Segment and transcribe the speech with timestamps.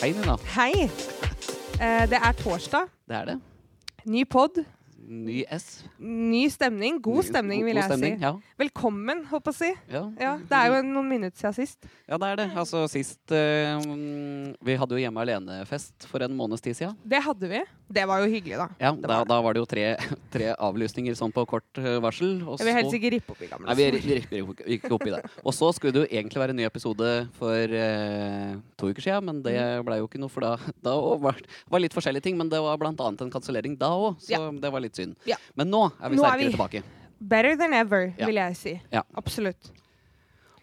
[0.00, 0.36] Hei, Nina.
[0.56, 0.72] Hei.
[1.80, 2.86] Eh, det er torsdag.
[3.08, 3.40] Det er det.
[4.08, 4.62] Ny pod.
[5.00, 5.82] Ny S.
[5.98, 6.98] Ny stemning.
[7.00, 8.24] God stemning, vil jeg stemning, si.
[8.26, 8.34] Ja.
[8.60, 9.70] Velkommen, håper jeg å si.
[9.94, 10.02] Ja.
[10.20, 11.88] Ja, det er jo noen minutter siden sist.
[12.06, 12.46] ja, det er det.
[12.60, 16.98] Altså sist eh, mm, Vi hadde jo Hjemme alene-fest for en måneds tid siden.
[17.00, 17.62] Det hadde vi.
[17.90, 18.66] Det var jo hyggelig, da.
[18.78, 19.28] Ja, da, var det.
[19.32, 19.86] da var det jo tre,
[20.34, 22.36] tre avlysninger sånn på kort eh, varsel.
[22.60, 23.88] Jeg vil helst ikke rippe opp i gamle Nei, vi
[24.20, 24.36] ripper
[24.76, 25.22] ikke- opp i det.
[25.42, 27.08] Og så skulle det jo egentlig være en ny episode
[27.40, 30.52] for eh, to uker siden, men det blei ble jo ikke noe, for da,
[30.84, 32.36] da var det var litt forskjellige ting.
[32.38, 35.16] Men det var blant annet en kansellering da òg, så det var litt synd.
[35.26, 35.36] Ja.
[35.56, 36.82] Men nå er vi Nå er sterkere vi- tilbake.
[37.20, 38.26] Better than ever, Ja.
[38.26, 38.80] vil jeg si.
[38.92, 39.02] Ja.
[39.16, 39.70] Absolutt.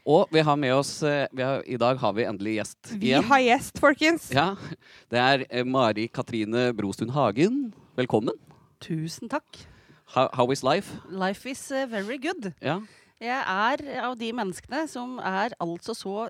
[0.07, 3.07] Og vi har med oss eh, vi har, I dag har vi endelig gjest Vi
[3.11, 3.23] igjen.
[3.27, 4.29] har gjest, folkens.
[4.31, 4.55] Ja,
[5.11, 7.73] Det er eh, Mari Katrine Brostuen Hagen.
[7.97, 8.33] Velkommen.
[8.79, 9.43] Tusen takk.
[10.15, 10.95] How, how is life?
[11.09, 12.53] Life is uh, very good.
[12.61, 12.79] Ja.
[13.19, 16.29] Jeg er av de menneskene som er altså så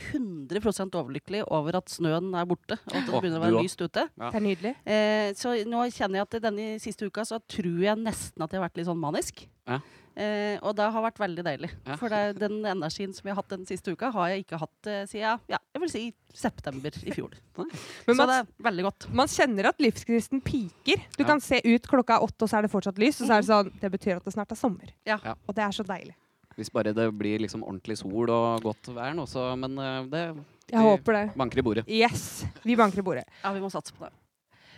[0.00, 4.06] 100% overlykkelig over at snøen er borte, og at det begynner å være lyst ute.
[4.08, 4.74] Det er nydelig.
[4.88, 8.52] Eh, så nå kjenner jeg at i denne siste uka så tror jeg nesten at
[8.54, 9.44] jeg har vært litt sånn manisk.
[9.68, 9.80] Ja.
[10.12, 11.70] Eh, og det har vært veldig deilig.
[11.88, 11.94] Ja.
[11.96, 14.88] For det, den energien som jeg har hatt den siste uka, har jeg ikke hatt
[14.92, 16.02] eh, siden ja, jeg vil si
[16.36, 17.32] september i fjor.
[17.56, 17.72] Men
[18.12, 19.06] så man, det er veldig godt.
[19.22, 21.00] man kjenner at livsgnisten piker.
[21.16, 21.30] Du Ja.
[21.32, 23.20] kan se ut klokka er åtte, og så er det fortsatt lys.
[23.24, 24.92] Og så er det sånn Det betyr at det snart er sommer.
[25.08, 25.16] Ja.
[25.24, 25.34] Ja.
[25.48, 26.16] Og det er så deilig.
[26.56, 30.24] Hvis bare det blir liksom ordentlig sol og godt vær nå, så Men eh, det
[30.72, 31.24] Jeg håper det.
[31.36, 31.84] banker i bordet.
[31.88, 32.44] Yes.
[32.64, 33.24] Vi banker i bordet.
[33.42, 34.12] Ja, vi må satse på det.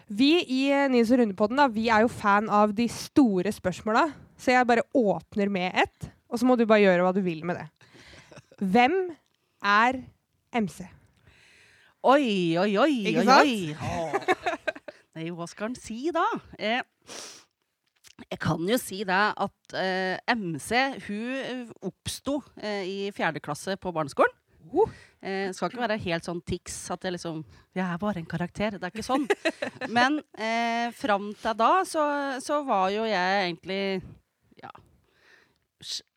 [0.08, 4.02] Vi i Nils og Rundepodden da, vi er jo fan av de store spørsmåla,
[4.36, 7.40] så jeg bare åpner med ett, og så må du bare gjøre hva du vil
[7.48, 7.68] med det.
[8.60, 8.98] Hvem
[9.64, 10.02] er
[10.60, 10.84] MC?
[12.04, 12.90] Oi, oi, oi.
[13.08, 13.48] Ikke oi, sant?
[13.48, 13.76] oi.
[13.80, 14.12] Åh.
[15.16, 16.24] Nei, hva skal han si da?
[16.58, 16.82] Eh,
[18.22, 20.70] jeg kan jo si det at eh, MC
[21.08, 24.34] hun eh, oppsto eh, i fjerde klasse på barneskolen.
[24.74, 24.90] Uh.
[25.24, 27.42] Eh, skal ikke være helt sånn tics at jeg liksom
[27.76, 28.76] Jeg er bare en karakter.
[28.78, 29.26] Det er ikke sånn.
[29.96, 32.04] Men eh, fram til da så,
[32.44, 33.82] så var jo jeg egentlig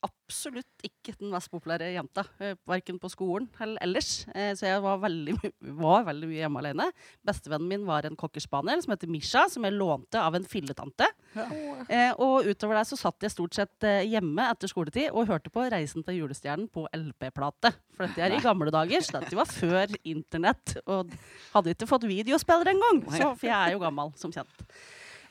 [0.05, 2.23] absolutt ikke den mest populære jenta.
[2.43, 4.25] Eh, verken på skolen eller ellers.
[4.35, 5.35] Eh, så jeg var veldig,
[5.79, 6.87] var veldig mye hjemme alene.
[7.27, 11.07] Bestevennen min var en cockerspaniel som heter Misha, som jeg lånte av en filletante.
[11.37, 11.47] Ja.
[12.17, 15.65] og utover der så satt jeg stort sett eh, hjemme etter skoletid og hørte på
[15.69, 17.73] 'Reisen til julestjernen' på LP-plate.
[17.95, 20.77] For dette er i gamle dager, så dette var før internett.
[20.87, 21.11] Og
[21.53, 24.65] hadde ikke fått videospiller engang, så- for jeg er jo gammel, som kjent.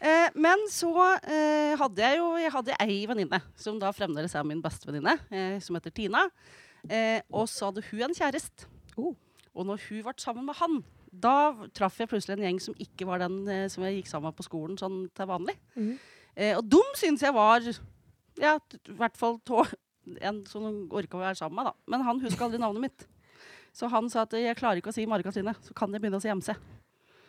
[0.00, 0.90] Eh, men så
[1.24, 5.56] eh, hadde jeg jo jeg hadde ei venninne, som da fremdeles er min bestevenninne, eh,
[5.64, 6.26] som heter Tina.
[6.88, 8.68] Eh, og så hadde hun en kjæreste.
[8.96, 9.14] Oh.
[9.56, 10.82] Og når hun ble sammen med han,
[11.16, 14.30] da traff jeg plutselig en gjeng som ikke var den eh, som jeg gikk sammen
[14.30, 15.56] med på skolen sånn til vanlig.
[15.78, 15.92] Mm.
[16.36, 19.64] Eh, og dum syns jeg var ja, i hvert fall tå,
[20.20, 21.70] en som orka å være sammen med.
[21.70, 21.92] da.
[21.92, 23.06] Men han huska aldri navnet mitt.
[23.76, 26.20] Så han sa at jeg klarer ikke å si Mari Katrine, så kan jeg begynne
[26.20, 26.52] å si MC.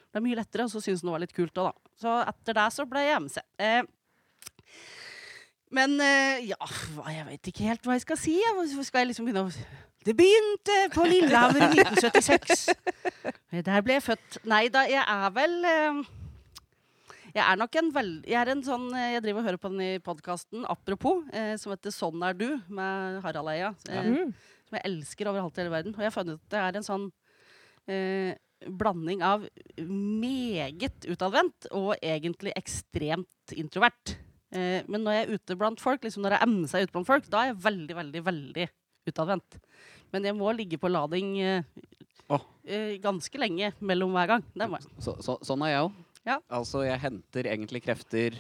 [0.08, 1.92] Det er mye lettere, og så syntes han det var litt kult òg, da.
[2.00, 3.38] Så etter det så ble jeg MC.
[3.60, 3.84] Eh,
[5.78, 6.58] men eh, ja,
[7.12, 8.38] jeg vet ikke helt hva jeg skal si.
[8.40, 8.54] ja.
[8.88, 9.52] Skal jeg liksom begynne å
[10.08, 12.70] Det begynte på Lillehammer i 1976.
[13.52, 14.38] Eh, Der ble jeg født.
[14.48, 16.00] Nei da, jeg er vel eh,
[17.36, 18.14] Jeg er nok en vel...
[18.24, 21.26] Jeg er en sånn eh, Jeg driver og hører på den i podkasten Apropos,
[21.60, 23.74] som heter Sånn er du, med Harald Eia.
[23.92, 24.32] Eh, Mm.
[24.68, 25.94] som jeg elsker over halvt i hele verden.
[25.96, 27.06] Og jeg har funnet ut det er en sånn
[27.92, 28.34] eh,
[28.66, 29.46] blanding av
[29.78, 34.16] meget utadvendt og egentlig ekstremt introvert.
[34.56, 37.10] Eh, men når jeg er ute blant folk, liksom når jeg emner seg ute blant
[37.10, 38.68] folk, da er jeg veldig, veldig, veldig
[39.12, 39.60] utadvendt.
[40.16, 41.72] Men jeg må ligge på lading eh,
[42.34, 42.44] oh.
[42.66, 44.46] eh, ganske lenge mellom hver gang.
[44.56, 44.92] Det må jeg.
[45.04, 46.04] Så, så, sånn er jeg òg.
[46.28, 46.42] Ja.
[46.52, 48.36] Altså, jeg henter egentlig krefter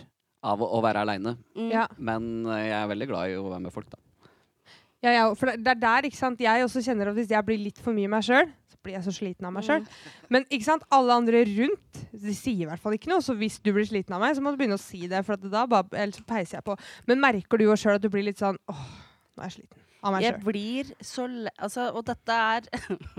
[0.47, 1.72] av å, å være aleine, Mm.
[1.73, 1.88] Ja.
[1.97, 4.01] men eh, jeg er veldig glad i å være med folk, da.
[5.06, 6.39] Ja, ja, for det er der ikke sant?
[6.41, 8.47] jeg også kjenner at hvis jeg blir litt for mye meg sjøl,
[8.87, 9.87] blir jeg så sliten av meg sjøl.
[10.33, 10.85] Men ikke sant?
[10.97, 13.23] alle andre rundt de sier i hvert fall ikke noe.
[13.23, 15.23] Så hvis du blir sliten av meg, så må du begynne å si det.
[15.27, 16.77] For at da bare, ellers peiser jeg på.
[17.09, 18.87] Men merker du jo sjøl at du blir litt sånn åh,
[19.35, 22.67] nå er jeg sliten av meg Jeg blir så le altså, Og dette er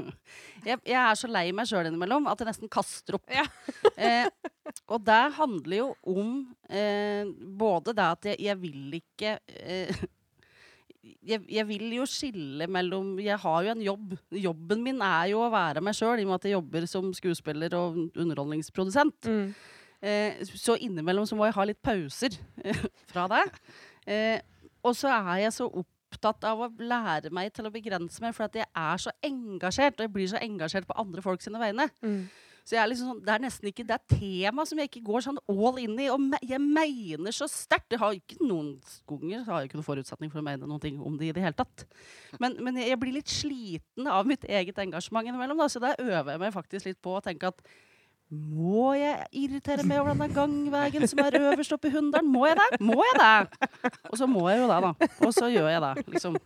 [0.69, 3.27] jeg, jeg er så lei meg sjøl innimellom at jeg nesten kaster opp.
[3.33, 3.45] Ja.
[4.05, 4.29] eh,
[4.89, 6.33] og det handler jo om
[6.69, 7.29] eh,
[7.59, 10.07] både det at jeg, jeg vil ikke eh,
[11.03, 14.15] jeg, jeg vil jo skille mellom Jeg har jo en jobb.
[14.35, 17.13] Jobben min er jo å være meg sjøl, i og med at jeg jobber som
[17.17, 19.29] skuespiller og underholdningsprodusent.
[19.29, 19.53] Mm.
[20.01, 22.35] Eh, så innimellom så må jeg ha litt pauser
[22.65, 23.45] eh, fra det.
[24.07, 28.35] Eh, og så er jeg så opptatt av å lære meg til å begrense meg,
[28.37, 31.61] for at jeg er så engasjert, og jeg blir så engasjert på andre folk sine
[31.63, 31.89] vegne.
[32.03, 32.23] Mm.
[32.69, 35.01] Så jeg er liksom sånn, det er nesten ikke det er tema som jeg ikke
[35.07, 36.11] går sånn all in i.
[36.13, 37.95] Og me jeg mener så sterkt.
[37.95, 38.75] Jeg har ikke noen
[39.09, 41.47] ganger har jeg ikke noen forutsetning for å mene noen ting om det i det
[41.47, 41.87] hele tatt.
[42.43, 45.65] Men, men jeg blir litt sliten av mitt eget engasjement innimellom.
[45.65, 47.65] Da, så da øver jeg meg faktisk litt på å tenke at
[48.29, 52.29] må jeg irritere meg over denne gangveien som er øverst oppe i Hunndalen?
[52.29, 52.71] Må jeg det?
[52.85, 53.69] Må jeg det?
[54.11, 55.13] Og så må jeg jo det, da.
[55.25, 56.37] Og så gjør jeg det, liksom.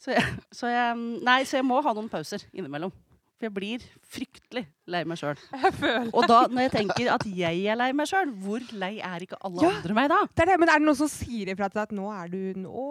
[0.00, 2.92] Så jeg, så jeg, nei, så jeg må ha noen pauser innimellom.
[3.40, 5.38] For jeg blir fryktelig lei meg sjøl.
[6.16, 9.38] Og da, når jeg tenker at jeg er lei meg sjøl, hvor lei er ikke
[9.48, 9.70] alle Ja.
[9.78, 10.18] andre meg da?
[10.28, 12.28] Det er det, men er det noen som sier ifra til deg at nå er
[12.34, 12.84] du nå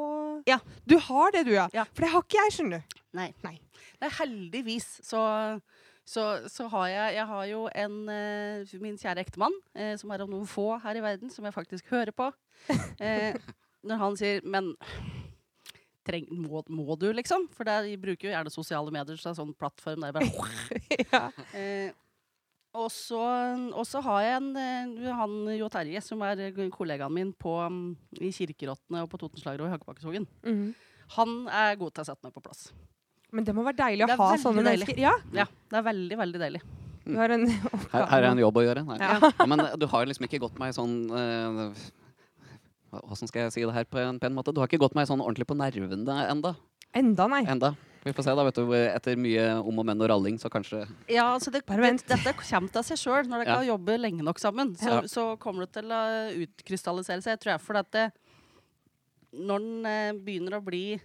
[0.50, 0.58] Ja.
[0.90, 1.68] Du har det, du, ja.
[1.76, 1.86] Ja.
[1.94, 2.98] For det har ikke jeg, skjønner du.
[3.20, 3.28] Nei.
[3.46, 3.54] Nei.
[4.02, 5.22] Nei, heldigvis så,
[6.08, 10.26] så, så har jeg Jeg har jo en eh, Min kjære ektemann, eh, som er
[10.26, 12.32] av noen få her i verden, som jeg faktisk hører på.
[13.00, 13.38] Eh,
[13.88, 14.74] når han sier Men
[16.10, 17.48] treng, må, må du, liksom?
[17.56, 20.30] For det, de bruker jo gjerne sosiale medier som en sånn plattform der bare
[21.14, 21.24] ja.
[21.56, 21.90] Eh,
[22.78, 23.18] og så
[23.74, 27.56] og så har jeg en eh, han Jo Terje, som er eh, kollegaen min på,
[27.66, 27.88] mm,
[28.22, 30.28] i Kirkerottene og på Totenslager og i Hakkebakkeskogen.
[30.46, 30.68] Mhm.
[31.16, 32.68] Han er god til å sette meg på plass.
[33.34, 34.86] Men det må være deilig å ha sånne deilig.
[34.86, 35.00] mennesker.
[35.02, 36.62] Ja, Ja, Det er veldig, veldig deilig.
[37.06, 38.84] du har en Her, her er en jobb å gjøre.
[39.02, 39.18] Ja.
[39.26, 41.74] Ja, men du har liksom ikke gått meg sånn eh,
[42.92, 44.54] Hvordan skal jeg si det her på en pen måte?
[44.54, 46.56] Du har ikke gått meg sånn ordentlig på nervene enda.
[46.98, 47.44] Enda, nei.
[47.46, 47.76] enda.
[48.02, 48.44] Vi får se, da.
[48.48, 51.82] vet du, Etter mye om og men og ralling, så kanskje Ja, altså det, Bare
[51.84, 52.06] det, vent.
[52.08, 53.28] Dette kommer til seg sjøl.
[53.28, 53.68] Når dere Ja.
[53.76, 55.02] jobber lenge nok sammen, så, Ja.
[55.02, 56.02] så kommer det til å
[56.48, 57.36] utkrystallisere seg.
[57.36, 58.12] Jeg tror jeg, For at det,
[59.34, 61.00] når den eh, begynner å bli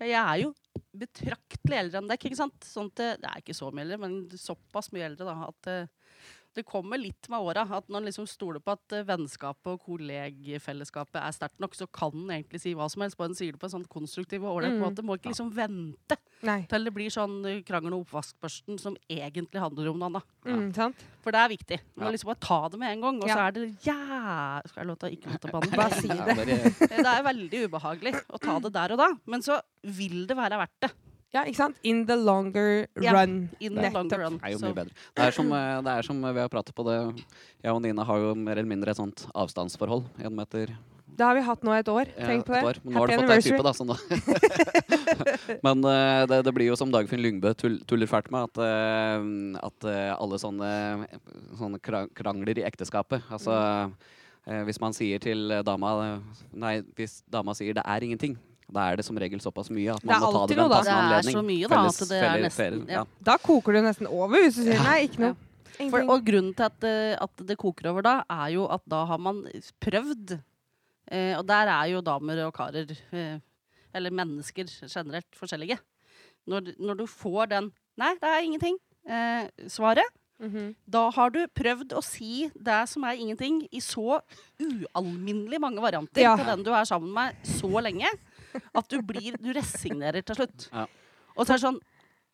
[0.00, 0.54] ja, Jeg er jo
[0.98, 2.18] betraktelig eldre enn deg.
[2.18, 2.60] ikke sant?
[2.66, 5.66] Sånn at det, det er ikke så mye eldre, men såpass mye eldre da, at
[5.70, 5.86] eh,
[6.58, 7.62] det kommer litt med åra.
[7.78, 11.86] At når en liksom stoler på at eh, vennskapet og kollegfellesskapet er sterkt nok, så
[11.94, 13.18] kan en egentlig si hva som helst.
[13.18, 14.82] Bare en sier det på en sånn konstruktiv og ålreit Mm.
[14.84, 15.04] måte.
[15.06, 16.62] Må ikke liksom vente nei.
[16.70, 20.28] til det blir sånn eh, krangel om oppvaskbørsten som egentlig handler om noe annet.
[20.48, 20.94] Mm.
[21.24, 21.78] For det er viktig.
[21.96, 23.22] Du må liksom bare ta det med en gang.
[23.22, 25.76] Og så er det ja Skal jeg lov til å ikke måtte banne?
[25.82, 26.78] Bare si Ja, det.
[26.98, 29.08] Det er veldig ubehagelig å ta det der og da.
[29.26, 30.90] Men så vil det være verdt det.
[31.34, 31.80] Ja, ikke sant?
[31.84, 33.50] In the longer Ja, run.
[33.60, 34.38] In the longer run.
[34.40, 34.94] Det er jo mye bedre.
[35.12, 36.98] Det er, som, eh, det er som vi har pratet på det
[37.60, 40.72] Jeg og Nina har jo mer eller mindre et sånt avstandsforhold Én meter
[41.18, 42.08] Det har vi hatt nå et år.
[42.16, 42.62] eh, Tenk på det.
[42.64, 42.80] år.
[42.84, 45.56] Men nå har du fått deg type, da.
[45.66, 49.88] Men uh, det, det blir jo som Dagfinn Lyngbø tuller fælt med, at, uh, at
[49.88, 50.70] uh, alle sånne,
[51.58, 51.80] sånne
[52.14, 53.52] krangler i ekteskapet Altså
[54.46, 56.20] eh, hvis man sier til dama
[56.54, 58.38] Nei, hvis dama sier 'det er ingenting',
[58.68, 60.78] da er det som regel såpass mye at man må ta det ved en noe,
[60.78, 61.24] anledning.
[61.24, 63.04] Det er så mye, da, Felles- at det er nesten ja.
[63.24, 65.36] Da koker det nesten over hvis du sier nei, ikke noe.
[65.78, 69.04] For, og grunnen til at, eh, at det koker over da, er jo at da
[69.06, 69.44] har man
[69.84, 70.34] prøvd.
[71.08, 73.38] Eh, og der er jo damer og karer, eh,
[73.94, 75.78] eller mennesker generelt, forskjellige.
[76.50, 80.10] Når, når du får den 'nei, det er ingenting', eh, svaret,
[80.40, 80.74] -hmm.
[80.86, 84.20] da har du prøvd å si det som er ingenting, i så
[84.62, 86.36] ualminnelig mange varianter Ja.
[86.36, 88.06] til den du er sammen med så lenge,
[88.74, 90.68] at du blir Du resignerer til slutt.
[90.72, 90.86] Ja.
[91.36, 91.80] Og så er det sånn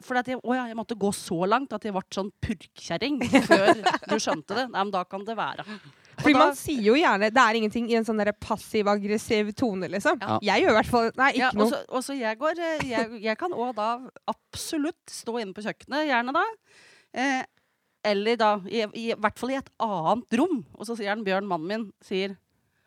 [0.04, 3.20] for at jeg, å ja, jeg måtte gå så langt at jeg ble sånn purkkjerring
[3.46, 3.70] før
[4.10, 4.64] du skjønte det.
[4.72, 5.64] Nei, men da kan det være.
[6.14, 9.88] For Fordi da- man sier jo gjerne 'det er ingenting' i en sånn passiv-aggressiv tone,
[9.88, 10.18] liksom.
[10.20, 10.38] Ja.
[10.42, 11.70] Jeg gjør i hvert fall Nei, ikke ja, og noe.
[11.70, 15.62] så- og så jeg går eh, Jeg, jeg kan òg da absolutt stå inne på
[15.62, 16.44] kjøkkenet, gjerne da.
[17.14, 17.42] Eh,
[18.04, 20.64] eller da i, i, hvert fall i et annet rom.
[20.78, 22.36] Og så sier han Bjørn, mannen min, sier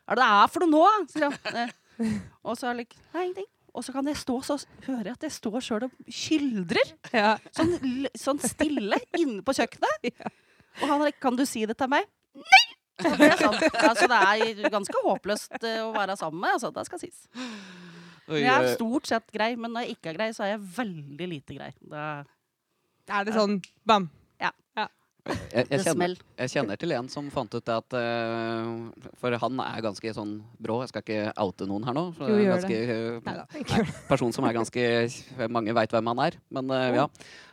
[0.08, 1.56] 'Hva er det det er for noe nå?' sier han.
[1.56, 1.72] Eh,
[2.48, 3.48] og så er det like, Nei, ingenting.
[3.78, 4.56] Og så kan jeg stå så
[4.88, 6.94] hører jeg at jeg står sjøl og kyldrer.
[7.14, 7.36] Ja.
[7.54, 10.08] Sånn, sånn stille inne på kjøkkenet.
[10.18, 10.34] Ja.
[10.78, 12.06] Og han er like, 'Kan du si det til meg?'
[12.38, 12.66] Nei!
[13.02, 16.54] Så det er, ja, det er ganske håpløst eh, å være sammen med.
[16.54, 17.24] Altså, det skal sies.
[18.30, 21.28] Jeg er stort sett grei, men når jeg ikke er grei, så er jeg veldig
[21.34, 21.72] lite grei.
[21.82, 22.06] Da
[23.10, 23.58] Er det sånn
[23.90, 24.10] bam?
[25.28, 29.62] Jeg, jeg, kjenner, jeg kjenner til en som fant ut det at uh, For han
[29.64, 30.80] er ganske sånn brå.
[30.84, 32.06] Jeg skal ikke oute noen her nå.
[32.18, 33.46] For Jo, gjør ganske, eh, Nei da.
[33.54, 33.84] Det.
[34.12, 34.86] person som er ganske
[35.54, 36.40] Mange veit hvem han er.
[36.54, 37.08] Men, uh, ja.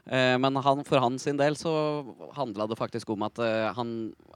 [0.04, 1.70] Men han, for han sin del så
[2.36, 3.38] handla det faktisk om at
[3.72, 3.94] han,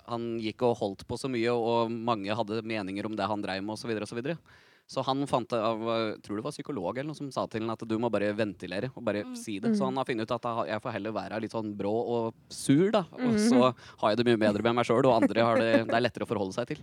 [0.09, 3.66] han gikk og holdt på så mye, og mange hadde meninger om det han dreiv
[3.66, 3.92] med, osv.
[3.92, 4.40] Og
[4.88, 7.61] så, han fant det av eh, tror det var psykolog eller noe som sa til
[7.66, 9.37] han at du må bare ventilere og bare Mm.
[9.37, 9.75] si det.
[9.76, 12.90] Så han har funnet ut at jeg får heller være litt sånn brå og sur,
[12.95, 13.04] da.
[13.18, 13.40] Og mm.
[13.50, 16.07] så har jeg det mye bedre med meg sjøl, og andre har det, det er
[16.07, 16.80] lettere å forholde seg til.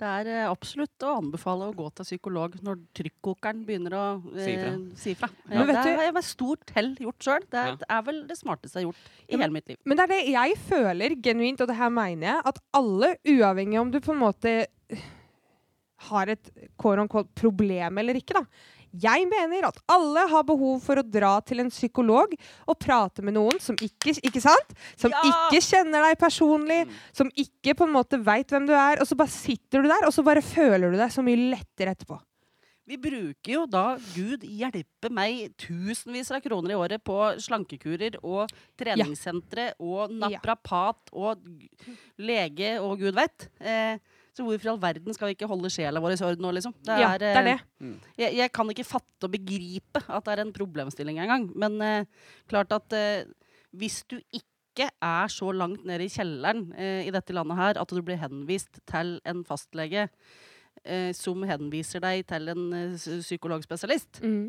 [0.00, 4.78] Det er eh, absolutt å anbefale å gå til psykolog når trykkokeren begynner å eh,
[4.96, 5.12] Si.
[5.20, 7.44] Men Ja, det har jeg med stort hell gjort sjøl.
[7.50, 7.76] Det, er- Ja.
[7.82, 9.76] det er vel det smarteste jeg har gjort i Ja, hele mitt liv.
[9.84, 13.80] Men det er det jeg føler genuint, og det her mener jeg, at alle, uavhengig
[13.82, 14.54] om du på en måte
[16.08, 18.44] har et quote unquote problem eller ikke, da.
[18.90, 22.32] Jeg mener at alle har behov for å dra til en psykolog
[22.66, 24.72] og prate med noen som ikke, ikke sant?
[24.98, 25.20] Som Ja!
[25.28, 26.80] ikke kjenner deg personlig,
[27.14, 28.98] som ikke på en måte veit hvem du er.
[28.98, 31.94] Og så bare sitter du der, og så bare føler du deg så mye lettere
[31.94, 32.18] etterpå.
[32.90, 33.84] Vi bruker jo da,
[34.16, 41.44] gud hjelpe meg, tusenvis av kroner i året på slankekurer og treningssentre og naprapat og
[42.18, 43.46] lege og gud veit.
[43.62, 44.02] Eh,
[44.36, 46.74] så hvorfor i all verden skal vi ikke holde sjela vår i orden nå, liksom?
[46.86, 47.56] Det Ja, er, det er det.
[47.82, 51.48] eh, Jeg, jeg kan ikke fatte og begripe at det er en problemstilling engang.
[51.58, 52.04] Men eh,
[52.48, 53.24] klart at eh,
[53.72, 57.90] hvis du ikke er så langt nede i kjelleren eh, i dette landet her at
[57.90, 60.06] du blir henvist til en fastlege
[60.84, 64.46] eh, som henviser deg til en eh, psykologspesialist Mm.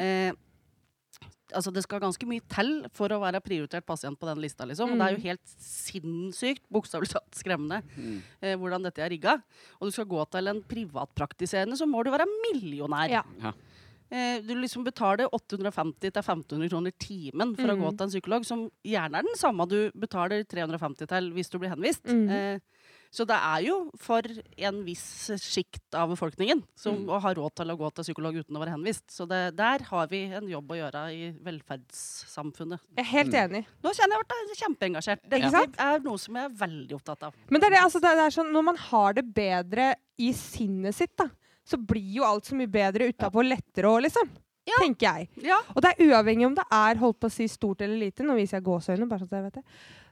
[1.54, 4.64] Altså Det skal ganske mye til for å være prioritert pasient på den lista.
[4.66, 4.94] liksom.
[4.94, 5.20] Og det er Mm.
[5.20, 8.22] jo helt sinnssykt, bokstavelig talt skremmende, Mm.
[8.42, 9.34] eh, hvordan dette er rigga.
[9.82, 13.10] Og du skal gå til en privatpraktiserende, så må du være millionær.
[13.10, 13.24] Ja.
[13.42, 13.52] Ja.
[14.14, 17.98] Eh, du liksom betaler 850-1500 kroner timen for å gå Mm.
[17.98, 21.70] til en psykolog, som gjerne er den samme du betaler 350 til hvis du blir
[21.76, 22.04] henvist.
[22.04, 22.30] Mm.
[22.30, 22.60] Eh,
[23.12, 24.24] så det er jo for
[24.58, 25.04] en viss
[25.44, 27.10] sjikt av befolkningen som Mm.
[27.22, 29.04] har råd til å gå til psykolog uten å være henvist.
[29.12, 32.80] Så det, der har vi en jobb å gjøre i velferdssamfunnet.
[32.98, 33.42] Jeg er helt Mm.
[33.52, 33.66] enig.
[33.84, 35.30] Nå kjenner jeg at jeg er kjempeengasjert.
[35.30, 35.66] Det ja.
[35.78, 37.34] er noe som jeg er veldig opptatt av.
[37.50, 40.96] Men det er, det, altså, det er sånn, når man har det bedre i sinnet
[40.96, 41.30] sitt, da,
[41.66, 44.30] så blir jo alt så mye bedre utapå lettere òg, liksom.
[44.68, 44.78] Ja.
[44.80, 45.30] Tenker jeg.
[45.44, 48.22] Ja, Og det er uavhengig om det er holdt på å si stort eller lite.
[48.24, 49.64] Nå viser jeg gåseøyne, bare så at jeg vet det.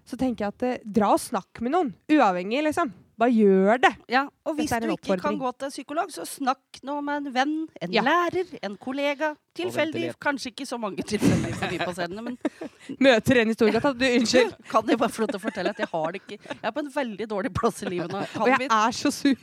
[0.10, 1.92] Så tenker jeg at eh, dra og snakk med noen.
[2.10, 2.90] Uavhengig, liksom.
[3.20, 3.90] Bare gjør det.
[4.10, 4.22] ja.
[4.48, 5.40] Og hvis Dette er du en ikke kan oppfordring.
[5.44, 7.52] gå til psykolog, så snakk nå med en venn,
[7.84, 8.02] en Ja.
[8.02, 9.34] lærer, en kollega.
[9.60, 10.14] Tilfeldig.
[10.24, 12.38] Kanskje ikke så mange tilfeldige forbipasserende, men
[13.06, 13.92] Møter en i Storgata.
[13.94, 14.56] Du, unnskyld.
[14.72, 16.72] kan jeg bare få lov til å fortelle at jeg har det ikke Jeg er
[16.72, 18.24] på en veldig dårlig plass i livet nå.
[18.40, 18.72] Og jeg mitt.
[18.72, 19.36] er så sur.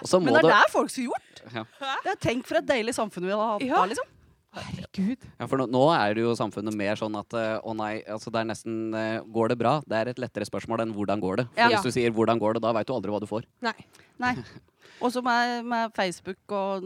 [0.00, 1.42] Og så Men det er det det folk skulle gjort.
[1.54, 1.64] ja.
[2.06, 3.74] Det er Tenk for et deilig samfunn vi hadde hatt Ja.
[3.82, 4.08] da, liksom.
[4.52, 5.26] Herregud.
[5.38, 8.32] ja, for nå, nå er det jo samfunnet mer sånn at eh, å nei, altså
[8.34, 9.76] det er nesten eh, Går det bra?
[9.86, 11.46] Det er et lettere spørsmål enn hvordan går det.
[11.54, 11.68] For Ja.
[11.76, 13.46] Hvis du sier hvordan går det, da veit du aldri hva du får.
[13.62, 13.76] Nei.
[14.18, 14.34] Nei.
[15.06, 16.82] Også med, med Facebook og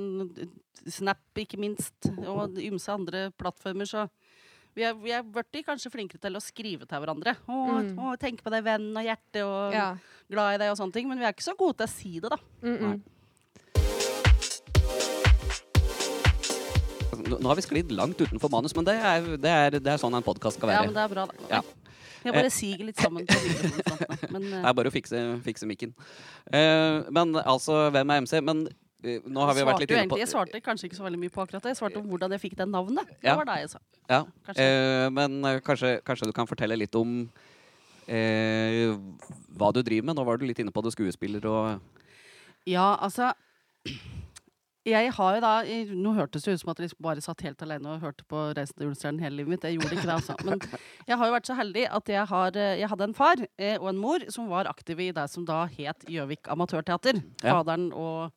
[0.85, 4.03] Snap, ikke minst, og ymse andre plattformer, så
[4.77, 7.37] vi er, vi er blitt kanskje flinkere til å skrive til hverandre.
[7.49, 7.95] Å, Mm.
[7.97, 9.97] å, tenk på deg, venn og hjerte, og Ja.
[10.29, 11.09] glad i deg og sånne ting.
[11.09, 12.37] Men vi er ikke så gode til å si det, da.
[12.63, 13.01] Mm -mm.
[17.31, 20.15] Nå, har vi sklidd langt utenfor manus, men det er, det er, det er sånn
[20.17, 20.83] en podkast skal være.
[20.83, 21.49] Ja, men det er bra, da.
[21.51, 21.63] Ja.
[22.25, 23.27] Jeg bare siger litt sammen.
[24.33, 25.93] Men Det eh, er bare å fikse, fikse mikken.
[26.49, 28.39] Uh, men altså, hvem er MC?
[28.45, 28.63] Men
[29.05, 31.35] eh, nå har vi vært litt inne på jeg svarte kanskje ikke så veldig mye
[31.35, 31.75] på akkurat det.
[31.75, 33.13] Jeg svarte om hvordan jeg fikk det navnet.
[33.19, 33.37] Det Ja.
[33.41, 33.83] var det jeg sa.
[34.09, 34.23] Ja.
[34.49, 34.69] Kanskje.
[34.69, 37.29] Eh, men eh, kanskje, kanskje du kan fortelle litt om
[38.09, 38.97] eh,
[39.61, 40.17] hva du driver med?
[40.17, 41.81] Nå var du litt inne på det skuespiller og
[42.65, 43.35] Ja, altså
[44.85, 45.53] jeg har jo da
[45.97, 48.41] Nå hørtes det ut som at jeg liksom bare satt helt alene og hørte på
[48.53, 49.65] 'Reisen til julestjernen' hele livet mitt.
[49.65, 50.37] Jeg gjorde ikke det, altså.
[50.45, 50.61] Men
[51.09, 53.77] jeg har jo vært så heldig at jeg, har, eh, jeg hadde en far eh,
[53.81, 57.23] og en mor som var aktive i det som da het Gjøvik Amatørteater.
[57.43, 57.57] Ja.
[57.57, 58.33] Faderen og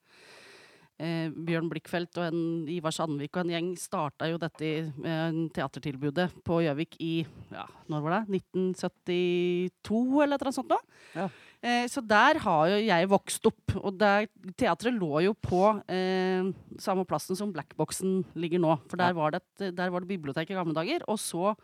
[1.00, 6.30] eh, Bjørn Blikkfeldt og en Ivar Sandvik og en gjeng starta jo dette eh, teatertilbudet
[6.48, 7.14] på Gjøvik i
[7.54, 8.42] ja, når var det?
[8.42, 10.98] 1972 eller et eller annet sånt noe.
[11.18, 11.28] Ja.
[11.66, 13.76] Eh, så der har jo jeg vokst opp.
[13.82, 14.28] Og der,
[14.60, 18.78] teatret lå jo på eh, samme plassen som Blackboxen ligger nå.
[18.92, 21.06] For der, var det et, der var det bibliotek i gamle dager.
[21.10, 21.56] Og så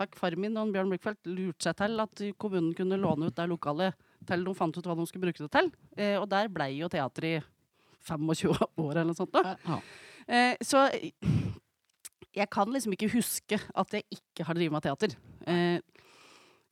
[0.00, 3.46] fikk far min og Bjørn Blikkfeldt lurt seg til at kommunen kunne låne ut det
[3.50, 3.94] lokalet
[4.26, 5.70] til de fant ut hva de skulle bruke det til.
[5.98, 7.44] Eh, og der blei jo teatret i
[8.08, 8.50] 25
[8.84, 9.34] år eller noe sånt.
[9.34, 9.54] Da.
[9.64, 9.78] ja.
[10.24, 10.86] Eh, så
[12.34, 15.14] jeg kan liksom ikke huske at jeg ikke har drevet med teater.
[15.46, 15.78] Eh,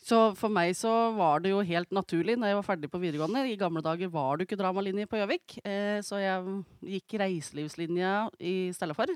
[0.02, 3.44] så for meg så var det jo helt naturlig når jeg var ferdig på videregående.
[3.46, 6.56] I gamle dager var det ikke dramalinje på Gjøvik, eh, så jeg
[6.96, 9.12] gikk reiselivslinja i stedet for.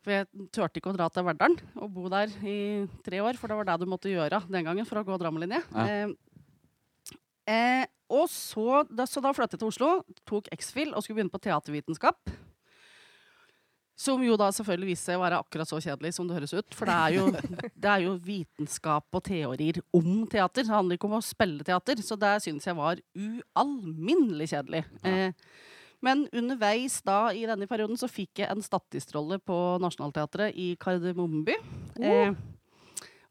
[0.00, 2.58] For jeg turte ikke å dra til Verdalen og bo der i
[3.06, 5.62] tre år, for det var det du måtte gjøre den gangen for å gå dramalinje.
[5.76, 5.86] Ja.
[5.86, 7.16] Eh,
[7.54, 9.90] eh, og så da, så da flyttet jeg til Oslo,
[10.26, 12.32] tok X-FIL og skulle begynne på teatervitenskap.
[14.00, 16.76] Som jo da selvfølgelig viste seg å være akkurat så kjedelig som det høres ut.
[16.76, 17.26] For det er jo,
[17.84, 20.64] det er jo vitenskap og teorier om teater.
[20.64, 22.00] Det handler ikke om å spille teater.
[22.04, 24.86] Så det syns jeg var ualminnelig kjedelig.
[25.04, 25.36] Eh,
[26.00, 31.58] men underveis da i denne perioden så fikk jeg en statistrolle på Nationaltheatret i Kardemommeby.
[32.00, 32.32] Eh,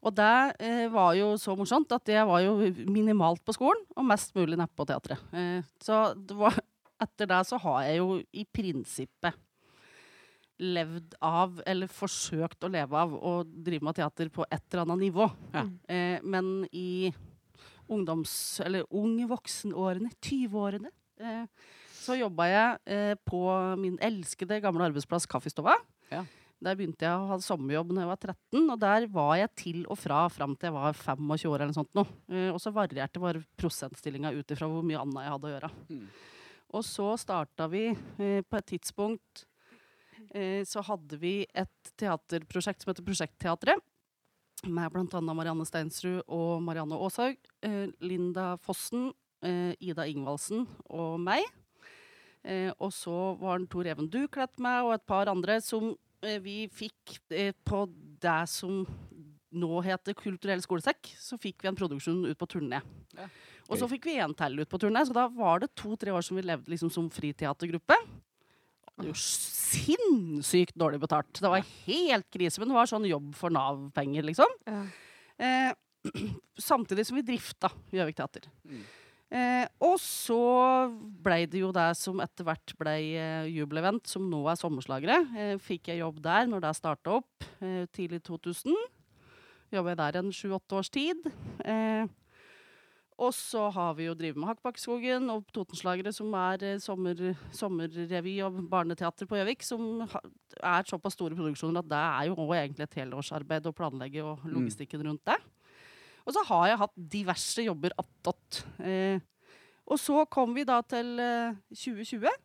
[0.00, 2.54] og det eh, var jo så morsomt at jeg var jo
[2.88, 5.20] minimalt på skolen og mest mulig neppe på teatret.
[5.34, 6.56] Eh, så var,
[7.02, 9.34] etter det så har jeg jo i prinsippet
[10.60, 15.04] levd av, eller forsøkt å leve av, å drive med teater på et eller annet
[15.06, 15.26] nivå.
[15.56, 15.66] Ja.
[15.88, 17.10] Eh, men i
[17.90, 18.32] ungdoms...
[18.64, 21.46] Eller ung voksenårene, 20-årene, eh,
[22.00, 23.40] så jobba jeg eh, på
[23.80, 25.76] min elskede gamle arbeidsplass Kaffestova.
[26.12, 26.24] Ja.
[26.60, 29.78] Der begynte jeg å ha sommerjobb da jeg var 13, og der var jeg til
[29.86, 31.54] og fra fram til jeg var 25 år.
[31.54, 31.92] eller noe sånt.
[31.96, 32.04] Nå.
[32.32, 35.70] Eh, og så varierte bare prosentstillinga ut ifra hvor mye annet jeg hadde å gjøre.
[35.88, 36.02] Mm.
[36.76, 39.46] Og så starta vi eh, på et tidspunkt
[40.30, 43.82] Så hadde vi et teaterprosjekt som heter Prosjektteatret.
[44.68, 45.20] Med bl.a.
[45.24, 47.38] Marianne Steinsrud og Marianne Aashaug.
[47.64, 49.08] Eh, Linda Fossen,
[49.42, 51.46] eh, Ida Ingvaldsen og meg.
[52.44, 55.94] Eh, og så var den Tor Even Duklett med, og et par andre som
[56.24, 57.84] eh, vi fikk eh, på
[58.20, 58.82] det som
[59.50, 61.08] nå heter Kulturell skolesekk.
[61.20, 62.82] Så fikk vi en produksjon ut på turné.
[63.16, 63.28] Ja.
[63.70, 66.24] Og så fikk vi en til ut på turné, så da var det to-tre år
[66.26, 67.96] som vi levde liksom som friteatergruppe.
[69.08, 69.14] Jo
[69.70, 71.32] sinnssykt dårlig betalt.
[71.38, 74.56] Det var helt krise, men det var sånn jobb for Nav-penger, liksom.
[74.66, 74.80] Ja.
[75.40, 75.70] Eh,
[76.70, 78.48] samtidig som vi drifta Gjøvik Teater.
[78.66, 78.82] Mm.
[79.30, 80.40] Eh, og så
[81.22, 85.20] blei det jo det som etter hvert blei eh, jubelevent, som nå er Sommerslagere.
[85.38, 88.74] Eh, fikk jeg jobb der når det starta opp, eh, tidlig 2000.
[89.70, 91.30] Jobba jeg der en sju-åtte års tid.
[91.62, 92.10] Eh,
[93.20, 97.18] og så har vi jo drevet med Hakkbakkeskogen og Totenslagere, som er eh, sommer,
[97.52, 99.64] sommerrevy og barneteater på Gjøvik.
[99.66, 104.24] Som er såpass store produksjoner at det er jo også egentlig et helårsarbeid å planlegge
[104.24, 105.36] og logistikken rundt det.
[106.24, 108.62] Og så har jeg hatt diverse jobber attåt.
[108.88, 109.20] Eh,
[109.90, 112.40] og så kom vi da til eh, 2020.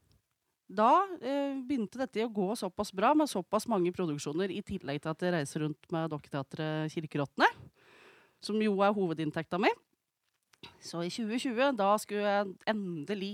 [0.75, 0.91] Da
[1.22, 5.24] eh, begynte dette å gå såpass bra med såpass mange produksjoner, i tillegg til at
[5.24, 7.48] jeg reiser rundt med Dokketeatret Kirkerottene,
[8.44, 9.70] som jo er hovedinntekta mi.
[10.84, 13.34] Så i 2020, da skulle jeg endelig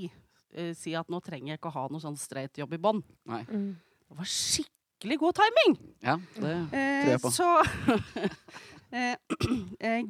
[0.57, 3.01] uh, si at nå trenger jeg ikke å ha noe sånn streit jobb i bånn.
[3.27, 3.71] Mm.
[4.11, 5.77] Det var skikkelig god timing!
[6.03, 7.31] Ja, det Eh, Tror jeg på.
[7.33, 7.49] Så
[8.99, 9.15] eh,
[9.87, 10.03] eh,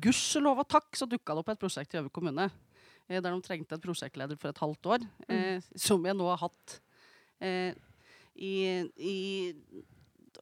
[0.00, 2.46] Gudskjelov og takk så dukka det opp et prosjekt i Gjøvik kommune.
[3.10, 5.06] Eh, der de trengte en prosjektleder for et halvt år.
[5.28, 6.76] Eh, Som jeg nå har hatt
[7.42, 7.74] eh,
[8.38, 8.54] i,
[8.96, 9.16] i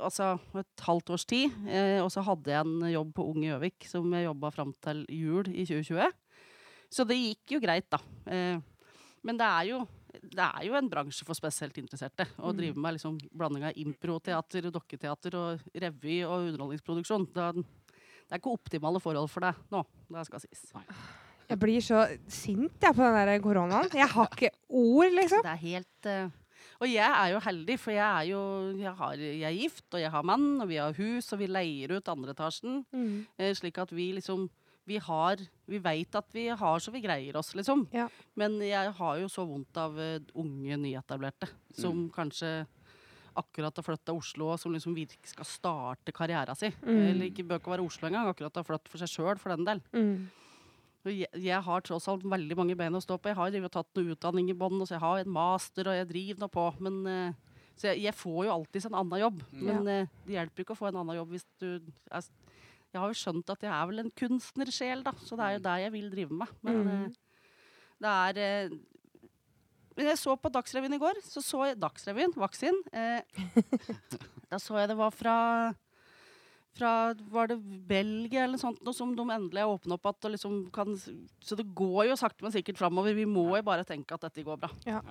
[0.00, 1.52] altså et halvt års tid.
[1.68, 4.72] Eh, og så hadde jeg en jobb på Ung i Gjøvik som jeg jobba fram
[4.84, 6.10] til jul i 2020.
[6.88, 8.00] Så det gikk jo greit, da.
[8.30, 8.60] Eh,
[9.26, 9.84] men det er jo
[10.18, 12.26] det er jo en bransje for spesielt interesserte.
[12.40, 17.28] Å drive med liksom blanding av improteater, dokketeater og revy og underholdningsproduksjon.
[17.34, 19.84] Det, det er ikke optimale forhold for deg nå.
[20.08, 20.64] Det skal sies.
[21.48, 23.88] Jeg blir så sint jeg, på den der koronaen.
[23.96, 25.44] Jeg har ikke ord, liksom.
[25.44, 26.34] Det er helt eh,
[26.78, 28.40] Og jeg er jo heldig, for jeg er jo
[28.78, 31.50] jeg, har, jeg er gift, og jeg har mann, og vi har hus, og vi
[31.50, 32.84] leier ut andre etasjen.
[32.94, 33.26] Mm.
[33.38, 34.48] Eh, slik at vi liksom
[34.88, 35.36] Vi har
[35.68, 37.88] Vi veit at vi har så vi greier oss, liksom.
[37.92, 38.06] Ja.
[38.34, 42.66] Men jeg har jo så vondt av uh, unge nyetablerte som kanskje
[43.38, 46.72] akkurat har flytta til Oslo, og som liksom virkelig skal starte karrieren sin.
[46.82, 47.02] Mm.
[47.10, 49.68] Eller ikke bør ikke være Oslo engang, akkurat har flyttet for seg sjøl, for den
[49.68, 49.82] del.
[49.92, 50.30] Mm.
[51.06, 53.30] Jeg, jeg har tross alt veldig mange bein å stå på.
[53.30, 56.08] Jeg har drivet tatt noe utdanning i bånn, så jeg har en master, og jeg
[56.10, 56.64] driver nå på.
[56.84, 57.32] Men, eh,
[57.78, 59.42] så jeg, jeg får jo alltid en annen jobb.
[59.54, 61.68] Men eh, det hjelper jo ikke å få en annen jobb hvis du
[62.10, 62.28] er,
[62.92, 65.64] Jeg har jo skjønt at jeg er vel en kunstnersjel, da, så det er jo
[65.68, 66.54] det jeg vil drive med.
[66.66, 67.02] Men Mm.
[67.06, 67.10] eh,
[68.02, 68.12] det
[68.46, 68.70] er
[70.12, 71.18] jeg så på Dagsrevyen i går.
[71.26, 72.76] Så så jeg Dagsrevyen, Vaksin.
[72.92, 73.22] Eh,
[74.50, 75.36] da så jeg det var fra
[76.78, 76.92] fra
[77.34, 80.60] Var det Belgia eller noe sånt noe som de endelig åpner åpna opp at liksom
[80.74, 83.14] kan Så det går jo sakte, men sikkert framover.
[83.18, 84.70] Vi må jo bare tenke at dette går bra.
[84.86, 85.02] Ja,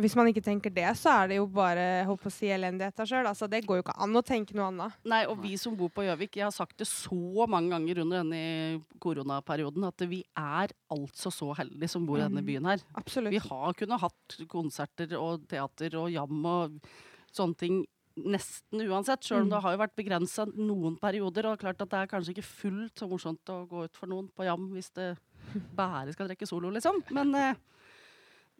[0.00, 3.08] Hvis man ikke tenker det, så er det jo bare på å si elendighet av
[3.10, 3.26] sjøl.
[3.28, 4.94] Altså, det går jo ikke an å tenke noe annet.
[5.04, 8.22] Nei, og vi som bor på Gjøvik, jeg har sagt det så mange ganger under
[8.22, 12.46] denne koronaperioden, at vi er altså så heldige som bor i denne Mm.
[12.48, 12.80] byen her.
[12.96, 13.32] Absolutt.
[13.36, 16.80] Vi har kunnet hatt konserter og teater og jam og
[17.30, 19.50] sånne ting nesten uansett, sjøl om Mm.
[19.50, 21.46] det har jo vært begrensa noen perioder.
[21.52, 24.28] Og klart at det er kanskje ikke fullt så morsomt å gå ut for noen
[24.34, 25.16] på jam hvis det
[25.76, 27.02] bare skal trekke solo, liksom.
[27.10, 27.54] Men eh,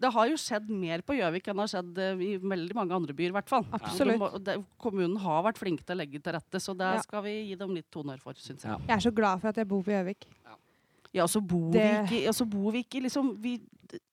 [0.03, 2.93] det har jo skjedd mer på Gjøvik enn det har skjedd eh, i veldig mange
[2.97, 3.65] andre byer, i hvert fall.
[3.73, 4.17] Absolutt.
[4.17, 7.01] De må- det, kommunen har vært flinke til å legge til rette, så det Ja.
[7.03, 8.73] skal vi gi dem litt honnør for, syns jeg.
[8.73, 8.79] Ja.
[8.89, 10.27] Jeg er så glad for at jeg bor på Gjøvik.
[11.13, 13.59] Ja, så bor Det- vi ikke, så bor vi ikke liksom vi,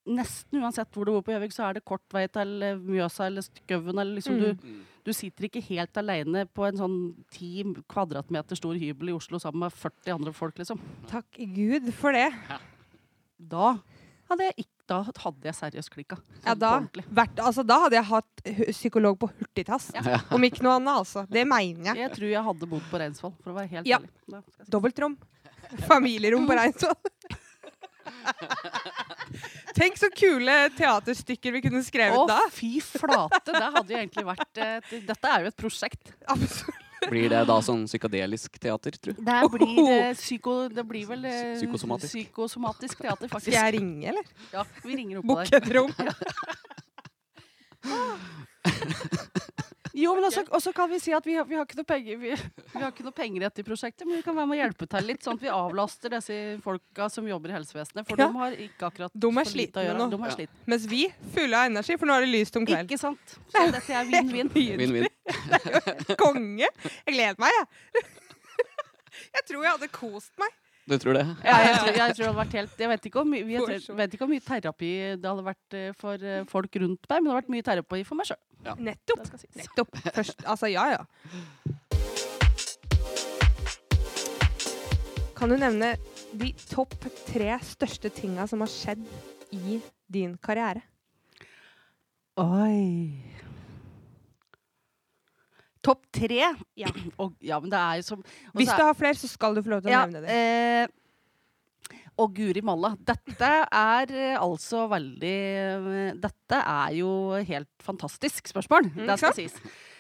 [0.10, 3.28] Nesten uansett hvor du bor på Gjøvik, så er det kort vei til eh, Mjøsa
[3.28, 4.00] eller Skøven.
[4.02, 4.42] Eller liksom Mm.
[4.42, 4.80] du, Mm.
[5.06, 9.60] du sitter ikke helt alene på en sånn ti kvadratmeter stor hybel i Oslo sammen
[9.60, 10.80] med 40 andre folk, liksom.
[11.08, 12.34] Takk Gud for det.
[13.40, 13.78] Da
[14.30, 16.18] hadde jeg, ikke, da hadde jeg seriøst klikka.
[16.44, 19.92] Ja, Sånn da, vært, altså, da hadde jeg hatt psykolog på hurtigtass.
[19.96, 20.20] Ja.
[20.32, 21.26] Om ikke noe annet, altså.
[21.30, 21.96] Det mener jeg.
[21.98, 24.00] Jeg tror jeg hadde bodd på Reinsvoll, for å være helt Ja.
[24.00, 24.44] ærlig.
[24.70, 25.18] Dobbeltrom.
[25.88, 26.96] Familierom på Reinsvoll.
[29.78, 32.40] Tenk så kule teaterstykker vi kunne skrevet Å, da.
[32.52, 33.52] fy flate!
[33.54, 36.12] Det hadde jo egentlig vært eh, Dette er jo et prosjekt.
[36.28, 36.86] Absolutt.
[37.10, 39.14] Blir det da sånn psykadelisk teater, tru?
[39.16, 42.12] Det blir, eh, psyko, det blir vel eh, Psykosomatisk.
[42.12, 44.26] psykosomatisk teater, Skal jeg ringe, eller?
[44.52, 45.54] Ja, vi ringer opp på deg.
[45.62, 45.94] et rom?
[49.98, 52.18] Jo, men også, også kan vi si at vi har, vi har, ikke, noe penger,
[52.22, 54.62] vi, vi har ikke noe penger i dette prosjektet, men vi kan være med å
[54.62, 58.06] hjelpe til litt, sånn at vi avlaster disse folka som jobber i helsevesenet.
[58.08, 58.28] For Ja.
[58.28, 59.98] de har ikke akkurat De er for lite å gjøre.
[59.98, 60.10] nå.
[60.14, 60.48] De er Ja.
[60.68, 61.02] Mens vi,
[61.34, 62.86] fulle av energi, for nå er det lyst om kvelden.
[62.90, 63.38] Ikke sant?
[63.50, 64.50] Så dette er vinn-vinn.
[64.54, 65.08] Vinn-vinn.
[66.24, 66.68] Konge!
[67.06, 68.04] Jeg gleder meg, jeg.
[69.36, 70.54] Jeg tror jeg hadde kost meg.
[70.90, 71.26] Du tror det?
[71.46, 73.90] Ja, jeg, tror, jeg tror det hadde vært helt Jeg vet ikke om, vi vet,
[74.00, 77.28] vet ikke hvor mye terapi det hadde vært eh, for eh, folk rundt meg, men
[77.28, 78.42] det hadde vært mye terapi for meg sjøl.
[78.88, 79.22] Nettopp.
[79.60, 80.00] Nettopp.
[80.18, 81.04] Først, altså, ja, ja.
[85.38, 85.94] Kan du nevne
[86.36, 86.98] de topp
[87.30, 89.06] tre største tinga som har skjedd
[89.56, 89.78] i
[90.12, 90.82] din karriere?
[92.40, 93.30] Oi
[95.90, 96.54] Topp tre?
[96.78, 96.94] Ja.
[97.22, 99.64] Og, ja, men det er jo som også, Hvis du har flere, så skal du
[99.66, 100.40] få lov til å ja, nevne det.
[100.40, 100.96] Eh,
[102.20, 102.94] og guri malla.
[103.08, 107.12] Dette er eh, altså veldig eh, Dette er jo
[107.48, 108.90] helt fantastisk spørsmål.
[108.92, 109.56] Mm, det skal sies.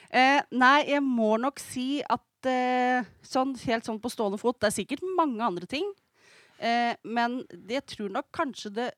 [0.10, 4.72] Eh, nei, jeg må nok si at eh, sånn, helt sånn på stående fot Det
[4.72, 5.88] er sikkert mange andre ting.
[6.60, 8.90] Eh, men jeg tror nok kanskje det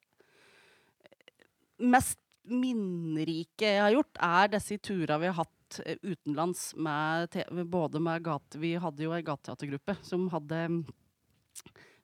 [1.81, 2.17] mest
[2.51, 7.37] minnerike jeg har gjort, er disse turene vi har hatt eh, utenlands med
[7.71, 8.59] både med gate...
[8.61, 10.63] Vi hadde jo ei gateteatergruppe som hadde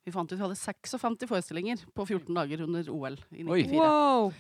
[0.06, 3.74] Vi fant ut vi hadde 56 forestillinger på 14 dager under OL i 94.
[3.76, 4.32] Wow!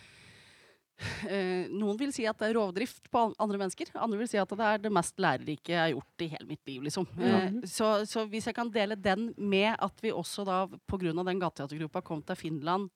[1.29, 3.91] Eh, noen vil si at det er rovdrift på andre mennesker.
[4.01, 6.63] Andre vil si at det er det mest lærerike jeg har gjort i hele mitt
[6.65, 6.87] liv.
[6.87, 7.05] Liksom.
[7.19, 7.59] Eh, Mhm.
[7.69, 11.13] så, så hvis jeg kan dele den med at vi også da pga.
[11.13, 12.89] den gateteatergruppa kom til Finland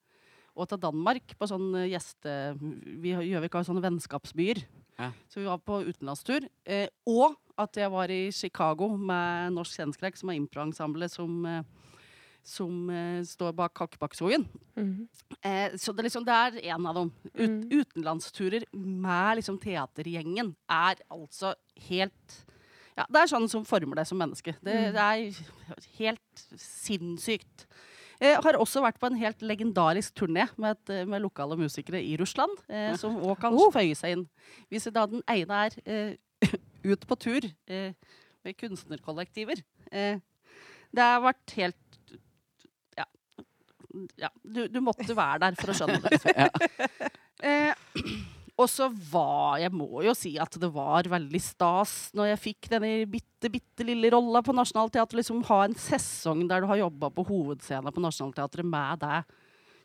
[0.56, 2.58] og til Danmark på sånn eh, gjeste...
[3.02, 4.66] Vi gjør Gjøvik har sånne vennskapsbyer.
[5.02, 5.12] Ja.
[5.32, 6.46] Så vi var på utenlandstur.
[6.66, 11.64] Eh, og at jeg var i Chicago med Norsk Kjennskrekk, som er improensemblet som, eh,
[12.44, 14.46] som eh, står bak Kakebakkskogen.
[14.78, 15.08] Mhm.
[15.42, 17.12] Eh, så det, er liksom, det er en av dem.
[17.34, 17.60] Ut, Mm.
[17.82, 21.54] Utenlandsturer med liksom teatergjengen er altså
[21.90, 22.40] helt
[22.98, 24.54] ja, Det er sånn som former deg som menneske.
[24.62, 24.94] Det, Mm.
[24.94, 27.66] det er helt sinnssykt.
[28.22, 32.02] Jeg har også vært på en helt legendarisk turné med, et, eh, med lokale musikere
[32.06, 33.72] i Russland, eh, som òg kan Oh.
[33.74, 34.26] føye seg inn.
[34.70, 36.16] Hvis da den ene er eh,
[36.92, 37.94] ut på tur eh,
[38.46, 40.20] med kunstnerkollektiver eh,
[40.94, 41.78] Det har vært helt
[42.98, 43.06] Ja.
[44.22, 46.22] ja du, du måtte være der for å skjønne det.
[47.42, 47.74] Eh,
[48.60, 52.72] og så var Jeg må jo si at det var veldig stas når jeg fikk
[52.74, 55.22] denne bitte, bitte lille rolla på Nationaltheatret.
[55.22, 59.22] Liksom ha en sesong der du har jobba på hovedscenen på Nationaltheatret med det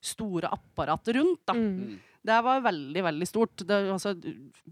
[0.07, 1.43] store apparatet rundt.
[1.49, 1.57] da.
[1.57, 1.97] Mm.
[2.27, 3.63] Det var veldig, veldig stort.
[3.63, 4.15] Det, altså,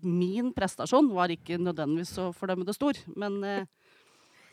[0.03, 3.69] min prestasjon var ikke nødvendigvis så fordømmende stor, men eh,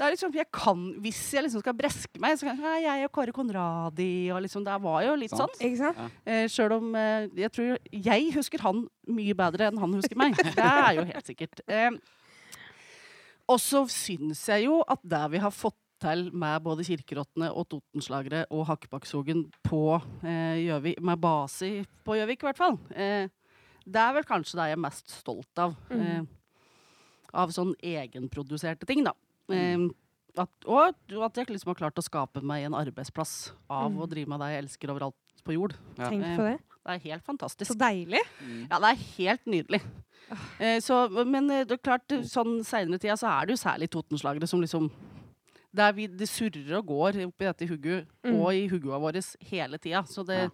[0.02, 2.78] det er liksom, jeg kan, hvis jeg liksom skal breske meg, så kan jeg, «Nei,
[2.88, 5.54] jeg og Kåre Konradi og liksom, Det var jo litt Sant.
[5.54, 5.68] sånn.
[5.68, 6.16] Ikke sant?
[6.26, 8.82] Eh, Sjøl om eh, jeg tror jeg husker han
[9.14, 10.34] mye bedre enn han husker meg.
[10.42, 11.62] Det er jo helt sikkert.
[11.70, 11.94] Eh,
[13.52, 17.68] og så syns jeg jo at det vi har fått til med både Kirkerottene og
[17.70, 19.84] Totenslagere og Hakkebakkshogen på
[20.26, 21.74] eh, Gjøvik, med base
[22.08, 23.30] på Gjøvik i hvert fall, eh,
[23.86, 25.78] det er vel kanskje det jeg er mest stolt av.
[25.94, 26.24] Eh,
[27.38, 29.14] av sånn egenproduserte ting, da.
[29.54, 34.08] Eh, at, og at jeg liksom har klart å skape meg en arbeidsplass av å
[34.08, 35.74] drive med det jeg elsker overalt på jord.
[35.98, 36.08] Ja.
[36.08, 36.58] Tenk Eh, på det.
[36.82, 37.68] Det er helt fantastisk.
[37.72, 38.22] Så deilig.
[38.42, 38.62] Mm.
[38.72, 39.82] Ja, det er helt nydelig.
[40.60, 43.90] Eh, så, men eh, det er klart, sånn seinere tida så er det jo særlig
[43.92, 44.88] Totenslagere som liksom
[45.72, 48.36] der vi, Det surrer og går oppi dette hugget Mm.
[48.42, 50.02] og i huggua våre hele tida.
[50.08, 50.50] Så det,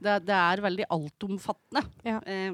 [0.00, 1.82] det, det er veldig altomfattende.
[2.04, 2.20] Ja.
[2.24, 2.52] Eh,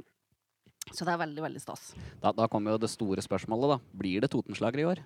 [0.92, 1.94] så det er veldig, veldig stas.
[2.22, 3.79] Da, da kommer jo det store spørsmålet, da.
[3.99, 5.03] Blir det Totenslager i år?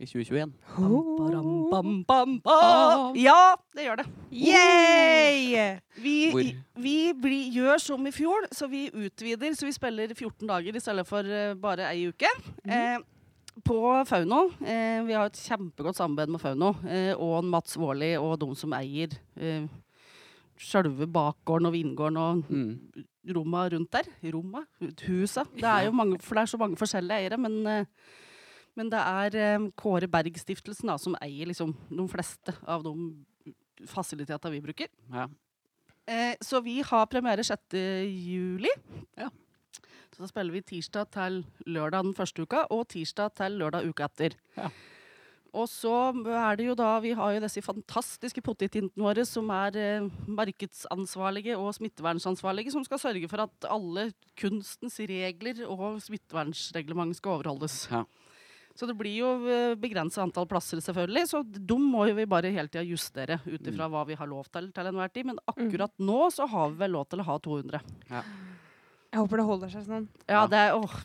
[0.00, 0.50] I 2021?
[0.76, 3.14] Bam, bam, bam, bam.
[3.16, 4.06] Ja, det gjør det.
[4.34, 5.78] Yay!
[6.02, 6.16] Vi,
[6.82, 9.54] vi blir, gjør som i fjor, så vi utvider.
[9.54, 12.30] Så vi spiller 14 dager i stedet for eh, bare ei uke.
[12.66, 12.98] Eh,
[13.64, 13.78] på
[14.10, 14.48] Fauno.
[14.66, 18.74] Eh, vi har et kjempegodt samarbeid med Fauno eh, og Mats Vårli og de som
[18.74, 19.68] eier eh,
[20.58, 23.06] sjølve bakgården og vingården og Mm.
[23.34, 24.10] romma rundt der.
[24.34, 24.66] Romma?
[25.06, 25.46] Husa.
[25.54, 27.86] Det er jo mange, for det er så mange forskjellige eiere, men, eh,
[28.78, 32.94] men det er eh, Kåre Berg-stiftelsen som eier liksom de fleste av de
[33.90, 34.90] fasilitetene vi bruker.
[35.12, 35.28] Ja.
[36.06, 37.78] Eh, så vi har premiere 6.
[38.06, 38.72] juli.
[39.18, 39.30] Ja.
[40.14, 44.06] Så da spiller vi tirsdag til lørdag den første uka, og tirsdag til lørdag uka
[44.06, 44.36] etter.
[44.58, 44.68] Ja.
[45.54, 45.92] Og så
[46.34, 51.54] er det jo da Vi har jo disse fantastiske potetintene våre som er eh, markedsansvarlige
[51.58, 54.08] og smittevernsansvarlige, som skal sørge for at alle
[54.38, 57.84] kunstens regler og smittevernreglement skal overholdes.
[57.92, 58.02] Ja.
[58.74, 61.28] Så det blir jo eh, begrenset antall plasser, selvfølgelig.
[61.30, 64.48] Så de må jo vi bare hele tida justere ut ifra hva vi har lov
[64.50, 65.28] til til enhver tid.
[65.30, 67.80] Men akkurat nå så har vi vel lov til å ha 200.
[68.10, 70.08] Jeg håper det holder seg sånn.
[70.26, 70.46] Ja, Ja.
[70.50, 70.96] det er Åh,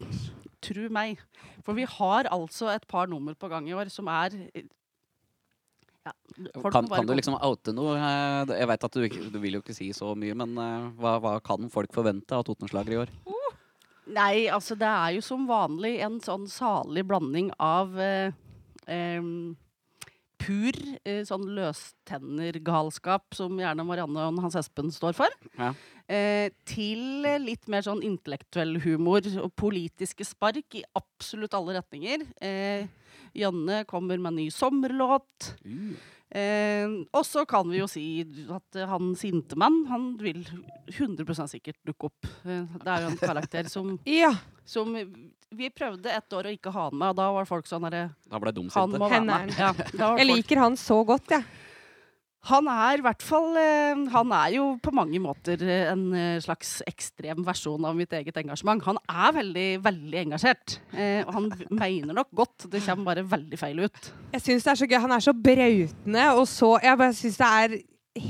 [0.66, 1.22] tru meg.
[1.64, 4.34] For vi har altså et par nummer på gang i år som er
[6.06, 6.14] ja,
[6.72, 7.94] Kan, kan du liksom oute noe?
[8.50, 11.20] Jeg vet at du, ikke- du vil jo ikke si så mye, men uh, hva,
[11.22, 13.10] hva kan folk forvente av Totenslager i år?
[14.10, 18.32] Nei, altså det er jo som vanlig en sånn salig blanding av eh,
[18.90, 19.28] eh,
[20.40, 25.36] pur eh, sånn løstennergalskap som gjerne Marianne og Hans Espen står for.
[25.60, 25.74] Ja.
[26.10, 32.26] Eh, til litt mer sånn intellektuell humor og politiske spark i absolutt alle retninger.
[32.42, 32.88] Eh,
[33.38, 35.52] Janne kommer med en ny sommerlåt.
[36.30, 38.04] Eh, og så kan vi jo si
[38.54, 40.44] at han sinte sintemann han vil
[40.94, 42.30] 100 sikkert dukke opp.
[42.46, 44.36] Eh, det er jo en karakter som, Ja.
[44.66, 44.94] som
[45.50, 48.12] Vi prøvde et år å ikke ha han med, og da var folk sånn herre
[48.30, 49.00] Da ble Han dumsinte.
[49.02, 49.56] må være med.
[49.58, 51.44] Ja, da var Jeg liker han så godt, jeg.
[52.48, 56.40] Han er i hvert fall eh, Han er jo på mange måter eh, en eh,
[56.44, 58.84] slags ekstrem versjon av mitt eget engasjement.
[58.88, 60.78] Han er veldig, veldig engasjert.
[61.28, 62.70] Og han mener nok godt.
[62.72, 64.12] Det kommer bare veldig feil ut.
[64.32, 65.00] Jeg synes det er så gøy.
[65.04, 67.78] Han er så brautende, og så Jeg bare syns det er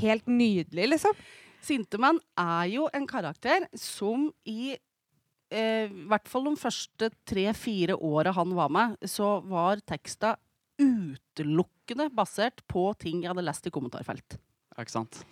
[0.00, 1.24] helt nydelig, liksom.
[1.64, 8.54] Sintemann er jo en karakter som i eh, hvert fall de første tre-fire åra han
[8.56, 10.36] var med, så var teksta
[10.80, 14.38] utelukkende basert på ting jeg hadde lest i kommentarfelt.
[14.74, 15.22] Ja, ikke sant?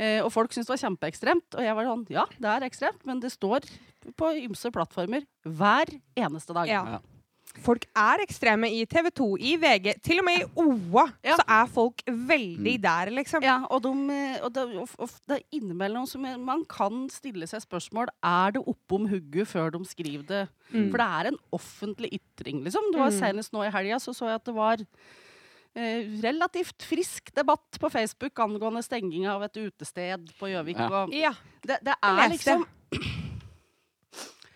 [0.00, 1.56] Eh, og folk syntes det var kjempeekstremt.
[1.58, 3.66] Og jeg var sånn Ja, det er ekstremt, men det står
[4.18, 6.70] på ymse plattformer hver eneste dag.
[6.70, 7.00] Ja.
[7.62, 11.04] Folk er ekstreme i TV 2, i VG, til og med i OA.
[11.22, 11.36] Ja.
[11.36, 12.82] Så er folk veldig Mm.
[12.82, 13.42] der, liksom.
[13.44, 13.92] Ja, og, de,
[14.42, 18.62] og, det, og, og det er innimellom som man kan stille seg spørsmål Er det
[18.66, 20.48] oppom hugget før de skriver det.
[20.72, 20.90] Mm.
[20.90, 22.82] For det er en offentlig ytring, liksom.
[22.92, 23.18] Det var Mm.
[23.20, 24.76] Senest nå i helga så, så jeg at det var
[25.74, 30.78] eh, relativt frisk debatt på Facebook angående stenging av et utested på Gjøvik.
[30.78, 30.88] Ja.
[31.04, 31.32] og Ja.
[31.62, 32.66] Det, det er liksom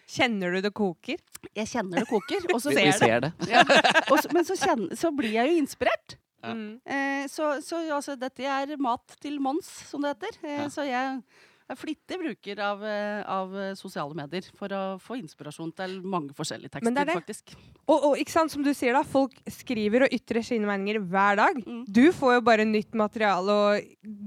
[0.07, 1.19] Kjenner du det koker?
[1.57, 2.47] Jeg kjenner det koker.
[2.55, 3.33] Og så, Vi, vi ser det.
[3.51, 3.65] ja,
[4.13, 6.17] Også, men så, kjenner, så blir jeg jo inspirert.
[6.45, 6.53] Ja.
[6.55, 6.79] Mm.
[6.87, 10.39] Eh, så så altså, dette er mat til Mons, som det heter.
[10.47, 10.69] Eh, Ja.
[10.71, 11.23] Så jeg
[11.67, 16.31] er flittig bruker av, eh, av eh, sosiale medier for å få inspirasjon til mange
[16.39, 17.17] forskjellige tekster, Men det er det.
[17.19, 17.57] faktisk.
[17.91, 21.41] Og, og ikke sant, som du sier da, folk skriver og ytrer sine meninger hver
[21.43, 21.59] dag.
[21.67, 21.83] Mm.
[21.91, 23.75] Du får jo bare nytt materiale å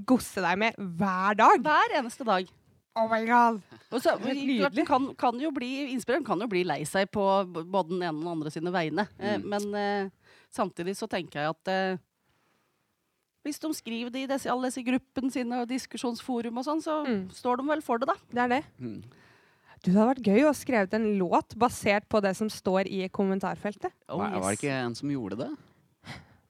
[0.04, 1.64] gosse deg med hver dag.
[1.64, 2.44] Hver eneste dag.
[2.98, 3.60] Oh my god.
[3.94, 4.84] Og så, klart, nydelig.
[4.88, 7.22] kan, kan jo bli, Inspireren kan jo bli lei seg på
[7.70, 9.06] både den ene og den andre sine vegne.
[9.18, 9.44] Eh, Mm.
[9.48, 10.10] men eh,
[10.50, 11.98] samtidig så tenker jeg at eh,
[13.46, 16.98] hvis de skriver det i disse, alle disse gruppene sine og diskusjonsforum og sånn, så
[17.06, 17.30] Mm.
[17.32, 18.14] står de vel for det, da.
[18.30, 18.64] Det er det.
[18.80, 19.02] Mm.
[19.82, 23.08] Du, det hadde vært gøy å skrevet en låt basert på det som står i
[23.08, 23.92] kommentarfeltet.
[24.10, 25.50] Oh, Var, var det ikke en som gjorde det?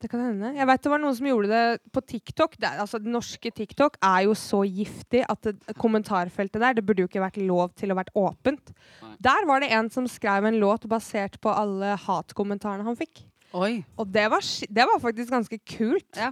[0.00, 0.54] Det kan hende.
[0.56, 2.54] Jeg vet det var noen som gjorde det på TikTok.
[2.56, 7.04] Det, altså, det norske TikTok er jo så giftig at det, kommentarfeltet der Det burde
[7.04, 8.72] jo ikke vært lov til å vært åpent.
[9.04, 9.12] Nei.
[9.20, 13.26] Der var det en som skrev en låt basert på alle hatkommentarene han fikk.
[13.52, 13.82] Oi.
[13.98, 16.08] Og det var, det var faktisk ganske kult.
[16.16, 16.30] Ja.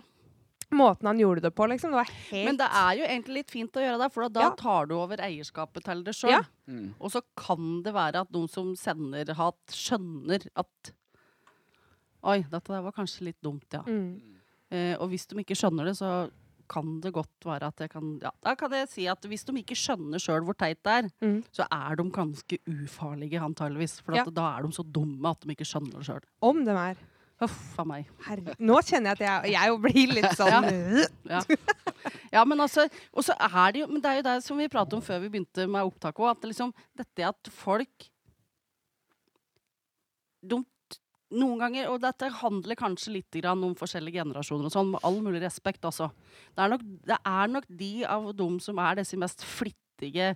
[0.73, 1.93] Måten han gjorde det på, liksom.
[1.93, 4.49] Det var helt Men det er jo egentlig litt fint å gjøre det, for da
[4.49, 4.51] Ja.
[4.57, 6.31] tar du over eierskapet til det sjøl.
[6.37, 6.43] Ja.
[6.69, 6.95] Mm.
[7.01, 10.93] Og så kan det være at noen som sender hat, skjønner at
[12.23, 13.83] Oi, dette der var kanskje litt dumt, ja.
[13.87, 14.35] mm.
[14.71, 16.29] Eh, og hvis de ikke skjønner det, så
[16.69, 19.55] kan det godt være at jeg kan Ja, da kan jeg si at hvis de
[19.63, 21.39] ikke skjønner sjøl hvor teit det er, Mm.
[21.57, 24.01] så er de ganske ufarlige, antageligvis.
[24.05, 24.25] For Ja.
[24.25, 26.21] da er de så dumme at de ikke skjønner det sjøl.
[26.43, 26.97] Om de er.
[27.41, 28.07] Huff a meg.
[28.27, 28.55] Herre.
[28.59, 30.65] Nå kjenner jeg at jeg, jeg blir litt sånn
[31.33, 31.41] Ja.
[32.33, 34.67] ja, men altså Og så er det jo Men det er jo det som vi
[34.69, 38.09] pratet om før vi begynte med opptaket òg, at liksom dette at folk
[40.43, 40.59] de,
[41.29, 45.43] Noen ganger, og dette handler kanskje litt om forskjellige generasjoner og sånn, med all mulig
[45.43, 46.09] respekt, altså.
[46.57, 50.33] Det er nok, det er nok de av dem som er disse mest flittige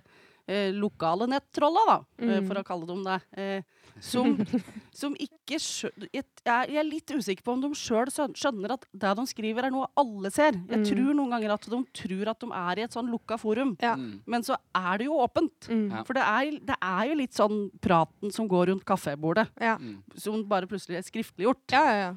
[0.75, 2.47] lokale nettrolla, da, eh, Mm.
[2.47, 3.21] for å kalle dem det.
[3.37, 3.61] Eh,
[4.01, 4.35] som,
[4.91, 9.15] som ikke skjønner jeg, jeg er litt usikker på om de sjøl skjønner at det
[9.15, 10.51] de skriver, er noe alle ser.
[10.51, 10.85] Jeg Mm.
[10.89, 13.77] tror noen ganger at de tror at de er i et sånn lukka forum.
[13.79, 13.95] Ja.
[13.95, 14.21] Mm.
[14.25, 15.69] Men så er det jo åpent.
[15.69, 16.05] Mm.
[16.05, 19.77] For det er, det er jo litt sånn praten som går rundt kaffebordet, Ja.
[19.77, 20.01] Mm.
[20.15, 21.71] som bare plutselig er skriftliggjort.
[21.71, 22.13] Ja, ja, ja.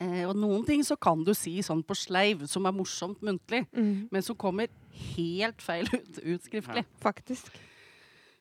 [0.00, 3.66] Eh, og noen ting så kan du si sånn på sleiv, som er morsomt muntlig,
[3.76, 4.08] Mm.
[4.12, 4.68] men som kommer
[5.16, 6.84] helt feil ut, ut skriftlig.
[7.00, 7.48] Faktisk.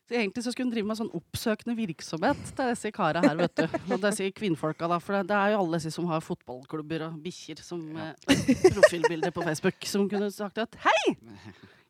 [0.05, 3.55] Så egentlig så skulle hun drive med sånn oppsøkende virksomhet til disse kara her, vet
[3.57, 3.63] du.
[3.89, 4.99] Og disse kvinnfolka, da.
[5.01, 8.11] For det, det er jo alle disse som har fotballklubber og bikkjer som Ja.
[8.29, 11.15] eh, profilbilder på Facebook, som kunne sagt at hei!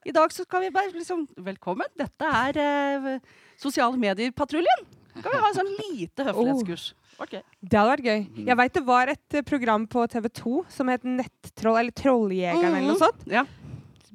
[0.06, 1.88] I dag så skal vi bare liksom Velkommen.
[1.98, 3.20] Dette er eh,
[3.58, 4.86] sosiale medier-patruljen.
[5.26, 6.86] Kan vi ha en sånn lite høflighetskurs?
[7.26, 7.42] Okay.
[7.64, 8.20] Det hadde vært gøy.
[8.28, 8.48] Mhm.
[8.52, 12.90] Jeg veit det var et eh, program på TV2 som het Nettroll, eller Trolljegeren eller
[12.92, 13.26] noe sånt.
[13.32, 13.46] Ja.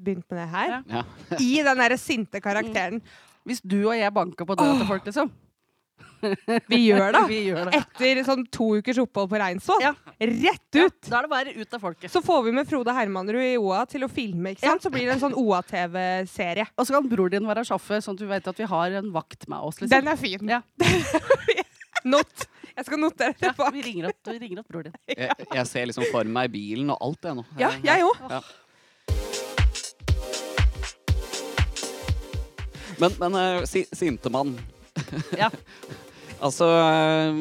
[0.00, 0.68] Begynt med det her.
[0.70, 0.80] Ja.
[1.00, 1.38] Ja.
[1.40, 3.00] I den derre sinte karakteren.
[3.48, 5.32] Hvis du og jeg banker på døra til folk, liksom.
[6.70, 7.22] Vi gjør det.
[7.32, 7.80] Vi gjør det.
[7.80, 9.82] Etter sånn to ukers opphold på Reinsvoll.
[9.84, 9.92] Ja.
[10.20, 10.98] Rett Ja, ut!
[11.08, 12.12] da er det bare ut av folket.
[12.12, 14.84] Så får vi med Frode Hermanrud i OA til å filme, ikke sant?
[14.84, 16.68] Så blir det en sånn OA-TV-serie.
[16.76, 19.10] Og så kan bror din være sjåfør, sånn at du vet at vi har en
[19.14, 19.80] vakt med oss.
[19.80, 19.92] liksom.
[19.96, 20.54] Den er fin.
[20.56, 20.60] Ja.
[22.10, 22.46] Not.
[22.76, 23.74] Jeg skal notere det Ja, bak.
[23.74, 24.94] vi, ringer opp, vi ringer opp bror din.
[25.10, 27.44] Jeg, jeg ser liksom for meg bilen og alt, det nå.
[27.60, 28.22] Ja, jeg òg.
[33.00, 34.54] Men, men uh, si, Sintemann.
[35.38, 35.48] Ja.
[36.40, 37.38] altså eh,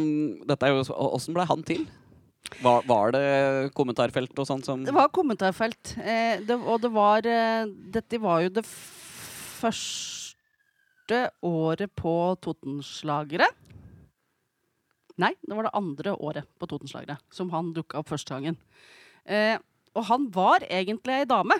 [0.50, 1.88] Dette er jo Åssen ble han til?
[2.64, 3.26] Var, var det
[3.78, 5.96] kommentarfelt og sånt som Det var kommentarfelt.
[6.02, 8.66] Eh, det, og det var eh, Dette var jo det
[9.60, 10.30] første
[11.46, 13.48] året på Totenslagere.
[15.20, 18.58] Nei, det var det andre året på Totenslagere som han dukka opp første gangen.
[19.28, 19.58] Eh,
[19.98, 21.58] og han var egentlig ei dame.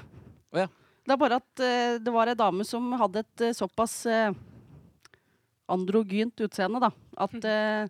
[0.54, 0.68] Oh, ja.
[1.06, 4.32] Det er bare at eh, det var ei dame som hadde et eh, såpass eh,
[5.72, 6.92] androgynt utseende, da.
[7.20, 7.90] At eh,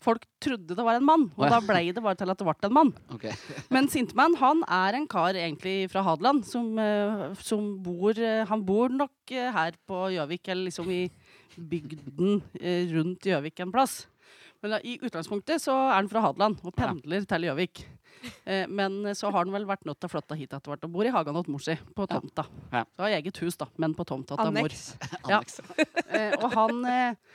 [0.00, 1.26] folk trodde det var en mann.
[1.36, 1.56] Og oh, ja.
[1.56, 2.92] da blei det bare til at det ble en mann.
[3.16, 3.34] Okay.
[3.74, 8.64] Men Sintman han er en kar egentlig fra Hadeland som, eh, som bor eh, Han
[8.66, 11.04] bor nok eh, her på Gjøvik, eller liksom i
[11.60, 12.40] bygden
[12.94, 14.04] rundt Gjøvik en plass.
[14.60, 17.84] Men da, i utgangspunktet så er han fra Hadeland og pendler til Gjøvik.
[18.44, 20.84] Eh, men eh, så har han vel vært nødt til å flytte hit etter hvert
[20.84, 22.44] og bor i hagen hos mor si, på tomta.
[22.72, 22.84] Ja.
[22.84, 24.76] Så har eget hus, da, men på tomta til mor.
[25.32, 25.40] Ja.
[26.10, 27.34] Eh, og han eh,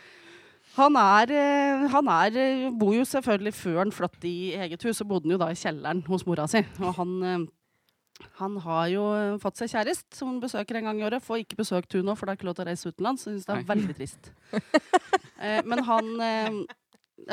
[0.76, 4.98] han er, eh, han er eh, bor jo selvfølgelig Før han flyttet i eget hus,
[5.00, 6.60] så bodde han jo da i kjelleren hos mora si.
[6.84, 7.46] Og han,
[8.42, 9.06] han har jo
[9.40, 11.24] fått seg kjæreste, som han besøker en gang i året.
[11.24, 13.24] Får ikke besøkt hun nå, for det er ikke lov til å reise utenlands.
[13.24, 14.32] Så jeg synes det er veldig trist.
[15.72, 16.12] men han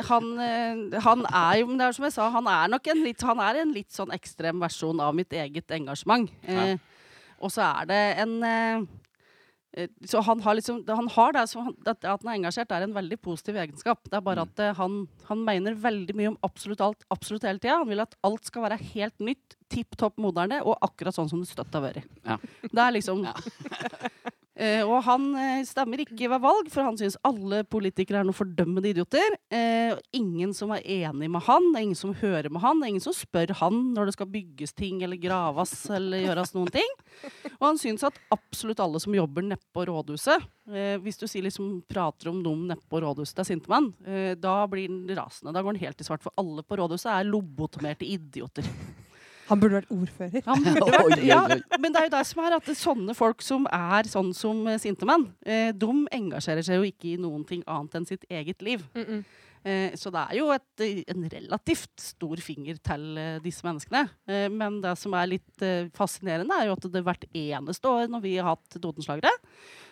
[0.07, 3.03] han, eh, han er jo, men det er som jeg sa, han er nok en
[3.03, 6.29] litt, han er en litt sånn ekstrem versjon av mitt eget engasjement.
[6.47, 6.77] Eh,
[7.43, 8.83] Og så er det en eh,
[9.75, 12.85] eh, så han har liksom, han har det, så han, At han er engasjert, er
[12.85, 13.99] en veldig positiv egenskap.
[14.07, 14.49] Det er bare Mm.
[14.53, 17.79] at eh, han, han mener veldig mye om absolutt alt absolutt hele tida.
[17.81, 21.41] Han vil at alt skal være helt nytt, tipp topp moderne og akkurat sånn som
[21.43, 22.07] det støtt har vært.
[22.23, 22.37] Ja.
[22.63, 23.33] Det er liksom Ja.
[24.53, 28.37] Eh, og han eh, stemmer ikke ved valg, for han syns alle politikere er noen
[28.37, 29.37] fordømmende idioter.
[29.49, 32.87] Eh, ingen som er enig med han, det er ingen som hører med han, det
[32.87, 36.73] er ingen som spør han når det skal bygges ting eller graves eller gjøres noen
[36.75, 36.93] ting.
[37.57, 41.79] Og han syns at absolutt alle som jobber nedpå rådhuset eh, Hvis du sier liksom,
[41.89, 45.55] prater om noen nedpå rådhuset til Sintemann, eh, da blir han rasende.
[45.55, 48.69] Da går han helt i svart, for alle på rådhuset er lobotomerte idioter.
[49.49, 50.43] Han burde vært ordfører.
[50.47, 51.41] Han burde vært, ja,
[51.79, 54.79] men det er jo det som er at sånne folk som er sånn som eh,
[54.81, 58.85] Sintemann, eh, de engasjerer seg jo ikke i noen ting annet enn sitt eget liv.
[58.95, 59.25] Mm -mm.
[59.63, 64.09] Eh, så det er jo et, en relativt stor finger til eh, disse menneskene.
[64.27, 68.11] Eh, men det som er litt eh, fascinerende, er jo at det hvert eneste år
[68.11, 69.31] når vi har hatt Totenslagere,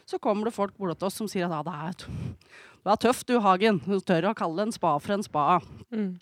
[0.05, 2.51] så kommer det folk bort til oss som sier at ja, det er,
[2.83, 3.79] det er tøft du, Hagen.
[3.85, 5.45] Du tør å kalle en spa for en spa.
[5.93, 6.19] Mm.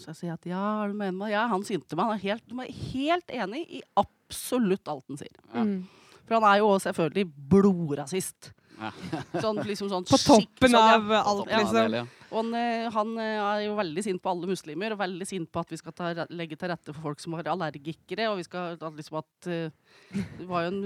[0.00, 1.32] Så jeg sier at ja, du med meg?
[1.34, 5.34] Ja, han Sintemann er helt, er helt enig i absolutt alt han sier.
[5.52, 5.64] Ja.
[5.64, 5.80] Mm.
[6.26, 8.52] For han er jo også selvfølgelig blodrasist.
[8.76, 8.90] Ja.
[9.40, 10.96] Sånn, liksom sånn På skikk- toppen sånn, ja.
[10.98, 11.94] av alt, Ja, liksom.
[11.96, 12.02] ja.
[12.26, 15.48] Og han, eh, han eh, er jo veldig sint på alle muslimer, og veldig sint
[15.54, 18.26] på at vi skal ta, legge til rette for folk som har allergikere.
[18.32, 19.70] Og vi skal at liksom at eh,
[20.12, 20.82] Det var jo en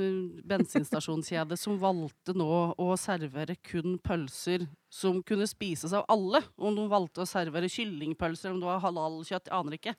[0.53, 6.43] bensinstasjonskjede som valgte nå å servere kun pølser som kunne spises av alle.
[6.59, 9.95] Om de valgte å servere kyllingpølser, om det var halalkjøtt, aner ikke.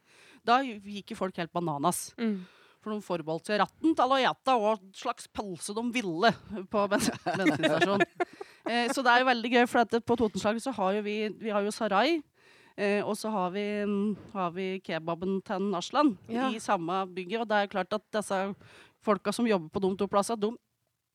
[0.48, 2.10] Da gikk jo folk helt bananas.
[2.20, 2.42] Mm.
[2.82, 6.34] For de forbeholdt seg ratten til å og slags pølse de ville
[6.72, 8.06] på bens bensinstasjonen.
[8.66, 11.16] Eh, så det er jo veldig gøy, for at på Totenslaget så har jo vi,
[11.40, 12.20] vi har jo Sarai.
[12.76, 13.66] Eh, og så har vi,
[14.34, 16.50] har vi kebaben til Aslan Ja.
[16.50, 17.44] i samme bygget.
[17.44, 18.42] Og det er klart at disse
[19.06, 20.52] folka som jobber på de to plassene, de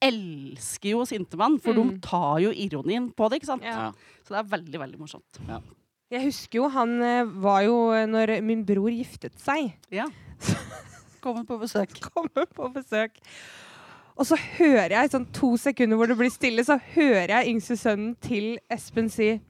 [0.03, 1.59] elsker jo Sintemann.
[1.63, 1.91] For Mm.
[1.95, 3.63] de tar jo ironien på det, ikke sant?
[3.65, 3.71] Ja.
[3.89, 3.93] Ja.
[4.25, 5.41] Så det er veldig, veldig morsomt.
[6.11, 10.07] Jeg husker jo han eh, var jo eh, Når min bror giftet seg, Ja.
[11.23, 11.91] Kommer på besøk.
[12.15, 13.17] kommer på besøk.
[14.17, 17.77] Og så hører jeg sånn to sekunder hvor det blir stille, så hører jeg yngste
[17.77, 19.41] sønnen til Espen si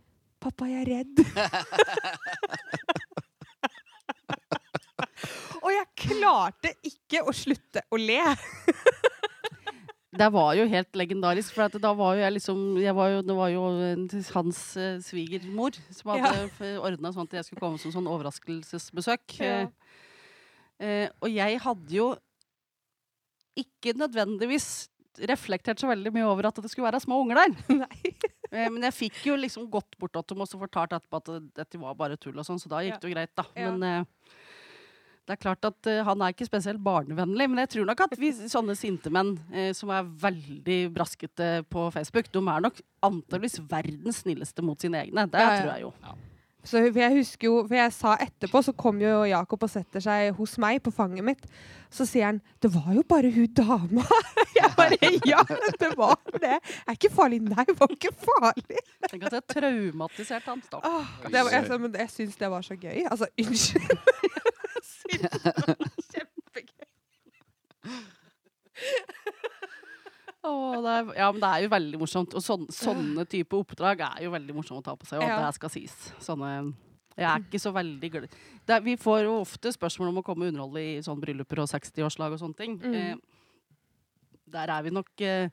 [0.40, 1.20] 'Pappa, jeg er redd'.
[5.64, 8.20] Og jeg klarte ikke å slutte å le.
[10.16, 13.22] Det var jo helt legendarisk, for at da var jo jeg liksom jeg var jo,
[13.26, 16.74] Det var jo eh, hans eh, svigermor som hadde ja.
[16.80, 19.38] ordna sånn at jeg skulle komme som sånn overraskelsesbesøk.
[19.40, 19.66] Ja.
[19.66, 19.94] Eh,
[20.86, 22.10] eh, og jeg hadde jo
[23.56, 24.88] ikke nødvendigvis
[25.26, 27.54] reflektert så veldig mye over at det skulle være små unger der.
[28.54, 31.80] Eh, Men jeg fikk jo liksom gått bort til dem og fortalt etterpå at dette
[31.82, 33.42] var bare tull, og sånn, så da gikk det jo greit, da.
[33.58, 33.72] Ja.
[33.74, 34.04] Men
[35.26, 37.48] det er klart at uh, han er ikke spesielt barnevennlig.
[37.50, 41.88] Men jeg tror nok at vi sånne sinte menn uh, som er veldig braskete på
[41.94, 45.26] Facebook, de er nok antakeligvis verdens snilleste mot sine egne.
[45.30, 45.60] Det Ja, ja.
[45.62, 45.92] tror jeg jo.
[46.66, 50.02] Så for jeg husker jo, for jeg sa etterpå, så kom jo Jakob og setter
[50.02, 51.44] seg hos meg på fanget mitt.
[51.94, 54.02] Så sier han 'Det var jo bare hun dama'.
[54.56, 55.42] Jeg bare 'Ja,
[55.78, 56.40] det var det'.
[56.42, 57.40] Det er ikke farlig.
[57.42, 58.78] Nei, det var ikke farlig.
[59.08, 60.62] Tenk at jeg traumatiserte han.
[60.72, 63.06] Var, jeg, sa, jeg syns det var så gøy.
[63.10, 63.86] Altså, unnskyld.
[64.76, 65.15] Jeg synes det var
[66.12, 66.86] Kjempegøy.
[70.46, 72.34] Oh, er, ja, men det er jo veldig morsomt.
[72.38, 75.18] Og sånn, sånne type oppdrag er jo veldig morsomt å ta på seg.
[75.18, 75.40] Og Ja.
[75.42, 75.96] det skal sies.
[76.22, 76.50] Sånne,
[77.16, 78.28] jeg er ikke så veldig glad
[78.68, 81.70] er, Vi får jo ofte spørsmål om å komme og underholde i sånne brylluper og
[81.72, 82.78] 60-årslag og sånne ting.
[82.78, 82.94] Mm.
[82.94, 83.16] Eh,
[84.52, 85.48] der er vi nok eh,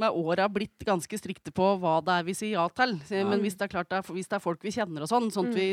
[0.00, 2.96] med åra blitt ganske strikte på hva det er vi sier ja til.
[3.28, 5.28] Men hvis det er klart det er, hvis det er folk vi kjenner og sånn,
[5.34, 5.68] sånn at vi,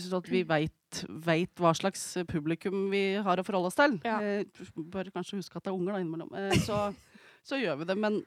[0.00, 4.18] sånn at vi veit hva slags publikum vi har å forholde oss til Ja.
[4.20, 4.44] eh,
[4.76, 6.32] Bør kanskje huske at det er unger da innimellom.
[6.34, 6.80] Eh, så,
[7.46, 7.96] så gjør vi det.
[8.00, 8.20] Men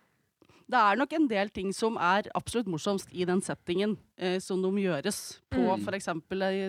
[0.69, 4.61] det er nok en del ting som er absolutt morsomst i den settingen eh, som
[4.61, 5.81] de gjøres på Mm.
[5.87, 6.11] f.eks.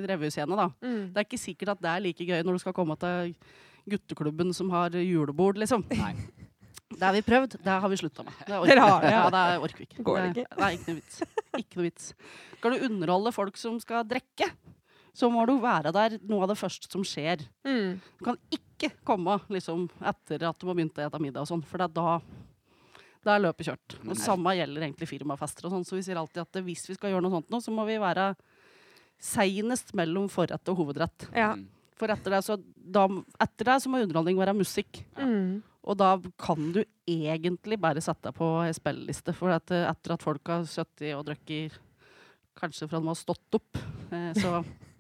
[0.09, 0.57] revyscene.
[0.57, 0.71] da.
[0.81, 1.13] Mm.
[1.13, 3.35] Det er ikke sikkert at det er like gøy når du skal komme til
[3.91, 5.85] gutteklubben som har julebord, liksom.
[5.91, 6.15] Nei.
[7.01, 8.41] Det har vi prøvd, det har vi slutta med.
[8.45, 9.21] Det orker har det, ja.
[9.25, 10.03] Ja, det orker vi ikke.
[10.05, 10.59] Går det ikke?
[10.61, 11.23] Nei, ikke noe vits.
[11.57, 12.11] Ikke noe vits.
[12.59, 14.51] Skal du underholde folk som skal drikke,
[15.17, 17.43] så må du være der noe av det første som skjer.
[17.67, 17.97] Mm.
[18.21, 21.65] Du kan ikke komme liksom, etter at du har begynt å spise middag og sånn,
[21.67, 22.21] for det er da
[23.21, 23.97] da er løpet kjørt.
[24.01, 24.23] Og Nei.
[24.23, 27.27] samme gjelder egentlig firmafester og sånn, så vi sier alltid at hvis vi skal gjøre
[27.27, 28.31] noe sånt nå, så må vi være
[29.21, 31.27] seinest mellom forrett og hovedrett.
[31.37, 31.51] Ja.
[32.01, 33.05] For etter det, så, da,
[33.45, 35.03] etter det så må underholdning være musikk.
[35.21, 35.61] Mm.
[35.89, 39.33] Og da kan du egentlig bare sette deg på spilleliste.
[39.37, 41.79] For at, eh, etter at folk har sittet og drukket
[42.61, 43.81] kanskje fra de har stått opp,
[44.13, 44.61] eh, så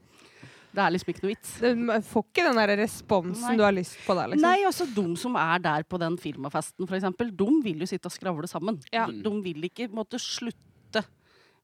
[0.71, 1.53] Det er liksom ikke noe vits.
[1.59, 3.57] Du får ikke den der responsen Nei.
[3.59, 4.47] du har lyst på der, liksom.
[4.47, 8.15] Nei, altså de som er der på den firmafesten, eksempel, de vil jo sitte og
[8.15, 8.79] skravle sammen.
[8.95, 9.09] Ja.
[9.11, 11.03] De, de vil ikke måtte slutte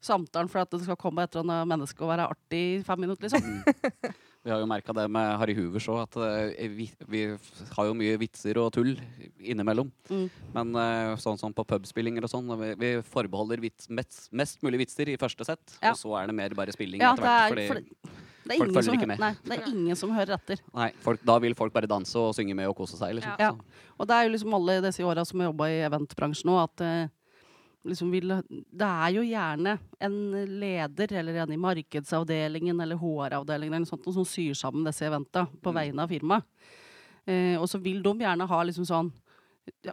[0.03, 3.07] samtalen for at det skal komme et eller annet menneske og være artig i fem
[3.07, 4.11] minutter, liksom.
[4.47, 7.23] Vi har jo merka det med Harry Hoovers òg, at eh, vi, vi
[7.75, 8.93] har jo mye vitser og tull
[9.43, 9.89] innimellom.
[10.07, 10.29] Mm.
[10.55, 14.85] Men eh, sånn som på pubspillinger og sånn, vi, vi forbeholder vits, mest, mest mulig
[14.85, 15.75] vitser i første sett.
[15.81, 15.91] Ja.
[15.91, 17.43] Og så er det mer bare spilling Ja, etter hvert.
[17.43, 17.83] er, Fordi, for,
[18.47, 19.19] det er med.
[19.25, 20.63] Nei, det er ingen som hører etter.
[20.79, 23.17] nei, folk, da vil folk bare danse og synge med og kose seg.
[23.19, 23.35] Liksom.
[23.43, 23.51] Ja.
[23.99, 26.87] Og det er jo liksom alle disse åra som har jobba i eventbransjen nå, at
[26.87, 27.11] eh,
[27.87, 30.17] liksom vil, det er jo gjerne en
[30.61, 35.47] leder eller en i markedsavdelingen eller HR-avdelingen eller noe sånt, som syr sammen disse eventa
[35.63, 35.79] på Mm.
[35.81, 36.45] vegne av firmaet.
[37.27, 39.13] Eh, og så vil de gjerne ha liksom sånn
[39.83, 39.93] ja,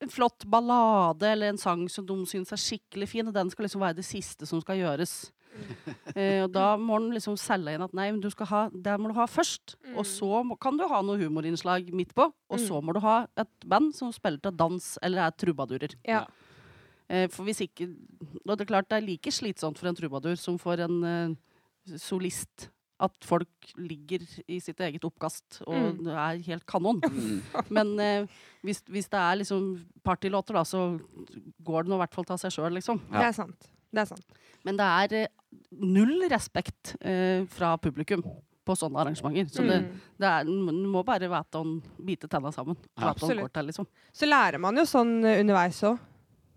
[0.00, 3.66] en flott ballade eller en sang som de syns er skikkelig fin, og den skal
[3.66, 5.32] liksom være det siste som skal gjøres.
[6.12, 8.94] Eh, og da må den liksom selge inn at nei, men du skal ha, det
[9.00, 9.76] må du ha først.
[9.86, 9.94] Mm.
[9.96, 12.26] Og så må, kan du ha noe humorinnslag midt på.
[12.52, 15.94] Og så må du ha et band som spiller til dans eller er trubadurer.
[16.04, 16.26] Ja.
[17.08, 17.88] Eh, for hvis ikke
[18.44, 21.96] Og det er klart det er like slitsomt for en trubadur som for en eh,
[21.98, 22.68] solist
[23.02, 26.04] at folk ligger i sitt eget oppkast og Mm.
[26.04, 27.00] det er helt kanon.
[27.02, 27.42] mm,
[27.76, 28.26] Men eh,
[28.62, 29.72] hvis, hvis det er liksom
[30.04, 30.98] partylåter, da, så
[31.64, 33.00] går det nå i hvert fall til seg sjøl, liksom.
[33.10, 33.70] Det er sant.
[33.92, 34.26] Det er sant.
[34.64, 35.26] Men det er eh,
[35.70, 38.22] null respekt eh, fra publikum
[38.64, 39.48] på sånne arrangementer.
[39.50, 40.00] Så det, Mm.
[40.22, 42.76] det er, du må bare vite å bite tenna sammen.
[42.98, 43.52] Ja, absolutt.
[43.52, 43.86] til, liksom.
[44.12, 45.98] Så lærer man jo sånn eh, underveis òg.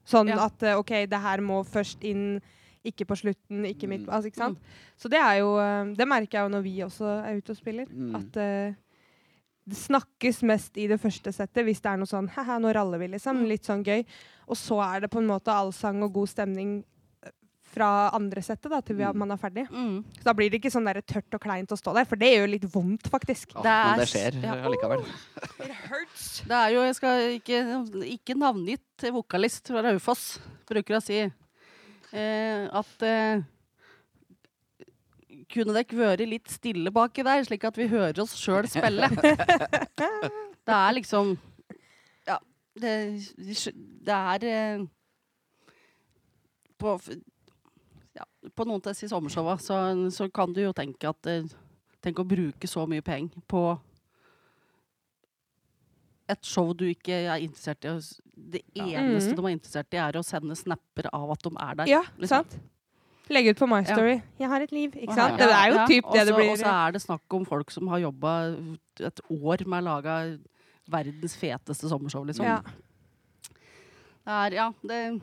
[0.06, 0.46] Sånn Ja.
[0.46, 2.40] at eh, OK, det her må først inn,
[2.86, 4.14] ikke på slutten, ikke midt Mm.
[4.14, 4.60] altså, ikke sant?
[4.98, 7.58] Så det er jo eh, Det merker jeg jo når vi også er ute og
[7.58, 7.86] spiller.
[7.90, 8.16] Mm.
[8.16, 8.76] At uh,
[9.68, 13.00] det snakkes mest i det første settet hvis det er noe sånn Haha, nå raller
[13.00, 13.40] vi, liksom.
[13.42, 13.48] Mm.
[13.50, 14.06] Litt sånn gøy.
[14.48, 16.84] Og så er det på en måte allsang og god stemning
[17.76, 19.18] fra andre settet da, til vi, Mm.
[19.20, 19.66] man er ferdig.
[19.70, 19.98] Mm.
[20.18, 22.30] Så da blir det ikke sånn der tørt og kleint å stå der, for det
[22.32, 23.52] gjør jo litt vondt, faktisk.
[23.58, 24.54] Ja, Det er det skjer ja.
[24.70, 25.04] allikevel.
[25.66, 26.28] It hurts.
[26.48, 27.60] Det er jo, jeg skal ikke,
[28.16, 30.24] ikke navngitt vokalist fra Raufoss,
[30.72, 31.20] bruker å si,
[32.16, 33.44] eh, at eh,
[35.52, 39.10] kunne dere vært litt stille baki der, slik at vi hører oss sjøl spille?
[40.66, 41.36] det er liksom
[42.26, 42.40] Ja,
[42.80, 42.94] det,
[44.08, 44.86] det er eh,
[46.82, 46.96] på,
[48.16, 49.80] ja, på noen av disse sommershowa så,
[50.14, 51.46] så kan du jo tenke at eh,
[52.06, 53.60] Tenk å bruke så mye penger på
[56.30, 57.94] et show du ikke er interessert i.
[58.54, 59.40] Det eneste mm.
[59.40, 61.90] de er interessert i, er å sende snapper av at de er der.
[61.90, 62.46] Ja, liksom.
[62.46, 62.60] sant?
[63.34, 63.96] Legge ut på My Ja.
[63.96, 64.16] Story.
[64.38, 64.96] 'Jeg har et liv'.
[65.02, 65.40] Ikke sant?
[65.40, 66.52] Ja, Det er jo ja, typ det det blir.
[66.52, 68.34] Og så er det snakk om folk som har jobba
[69.00, 70.40] et år med å lage
[70.86, 72.46] verdens feteste sommershow, liksom.
[72.46, 72.62] Ja.
[74.26, 75.22] Det er, ja, det,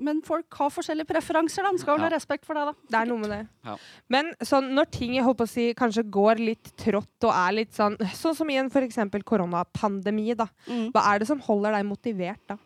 [0.00, 1.72] men folk har forskjellige preferanser, da.
[1.72, 2.16] Man skal vel ha Ja.
[2.16, 2.72] respekt for det, da.
[2.90, 3.40] Det er noe med det.
[3.64, 3.76] Ja.
[4.08, 7.72] Men sånn, når ting jeg håper å si, kanskje går litt trått og er litt
[7.74, 8.96] sånn Sånn som i en f.eks.
[9.24, 10.46] koronapandemi, da.
[10.68, 10.90] Mm.
[10.92, 12.56] Hva er det som holder deg motivert da?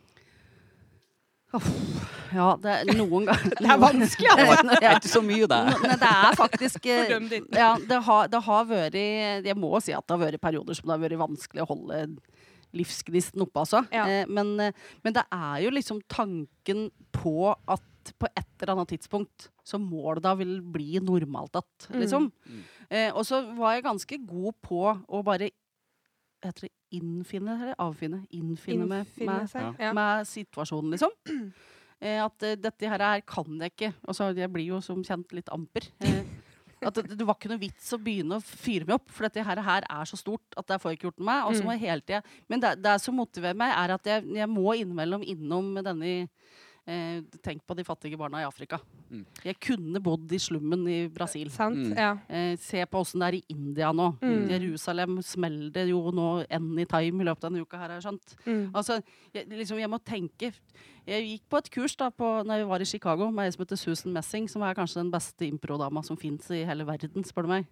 [2.30, 4.76] Ja, det er noen ganger Det er vanskelig, altså!
[4.80, 5.58] Det er ikke så mye, det.
[5.82, 7.11] Nei, det er faktisk eh.
[7.56, 8.94] Ja, det har, det har vært
[9.48, 12.04] Jeg må si at det har vært perioder som det har vært vanskelig å holde
[12.76, 13.84] livsgnisten oppe, altså.
[13.92, 14.04] Ja.
[14.06, 14.72] Eh, men, eh,
[15.04, 17.82] men det er jo liksom tanken på at
[18.18, 22.00] på et eller annet tidspunkt så må det da vil bli normalt att, Mm.
[22.00, 22.32] liksom.
[22.46, 22.62] Mm.
[22.90, 25.50] Eh, og så var jeg ganske god på å bare
[26.42, 28.26] Heter det innfinne eller avfinne?
[28.32, 29.60] Innfinne med, Innfinne med, seg.
[29.60, 29.74] Ja.
[29.78, 29.92] Ja.
[29.92, 31.10] med situasjonen, liksom.
[32.00, 33.90] Eh, at eh, dette her, her kan jeg ikke.
[34.08, 35.82] Altså, jeg blir jo som kjent litt amper.
[36.81, 39.45] At det, det var ikke noe vits å begynne å fyre meg opp, for dette
[39.45, 41.43] her, her er så stort at det får jeg ikke gjort meg.
[41.47, 44.26] Og så må jeg hele tida Men det, det som motiverer meg, er at jeg,
[44.41, 46.14] jeg må innimellom innom denne
[46.87, 48.78] eh, Tenk på de fattige barna i Afrika.
[49.11, 49.24] Mm.
[49.45, 51.51] Jeg kunne bodd i slummen i Brasil.
[51.51, 51.76] Sant?
[51.93, 52.20] Mm.
[52.28, 54.11] Eh, se på åssen det er i India nå.
[54.22, 54.49] Mm.
[54.51, 58.37] Jerusalem smeller det jo nå anytime i løpet av denne uka her, har jeg skjønt.
[58.47, 58.64] Mm.
[58.74, 59.01] Altså,
[59.35, 60.53] jeg, liksom, jeg må tenke
[61.07, 63.64] Jeg gikk på et kurs da på, når jeg var i Chicago med ei som
[63.64, 67.49] heter Susan Messing, som er kanskje den beste improdama som fins i hele verden, spør
[67.49, 67.66] du meg.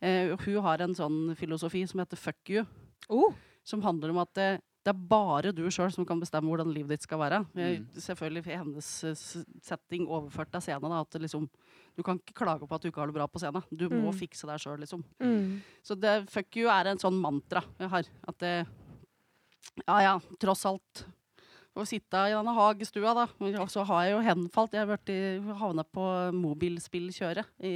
[0.00, 2.66] Eh, hun har en sånn filosofi som heter 'fuck you',
[3.10, 3.34] Oh.
[3.64, 7.02] som handler om at det, er bare du sjøl som kan bestemme hvordan livet ditt
[7.08, 7.40] skal være.
[7.56, 7.86] Eh, Mm.
[8.00, 10.88] Selvfølgelig i hennes eh, setting overført til scenen.
[10.88, 11.48] Da, at liksom,
[11.96, 13.62] du kan ikke klage på at du ikke har det bra på scenen.
[13.70, 14.18] Du må Mm.
[14.18, 15.04] fikse deg sjøl, liksom.
[15.20, 15.60] Mm.
[15.82, 18.04] Så det, fuck you er en sånn mantra jeg har.
[18.26, 18.66] At det
[19.86, 21.04] Ja ja, tross alt.
[21.76, 23.26] Å sitte i denne hagestua, da.
[23.60, 24.72] Og så har jeg jo henfalt.
[24.72, 27.74] Jeg har havna på mobilspillkjøret i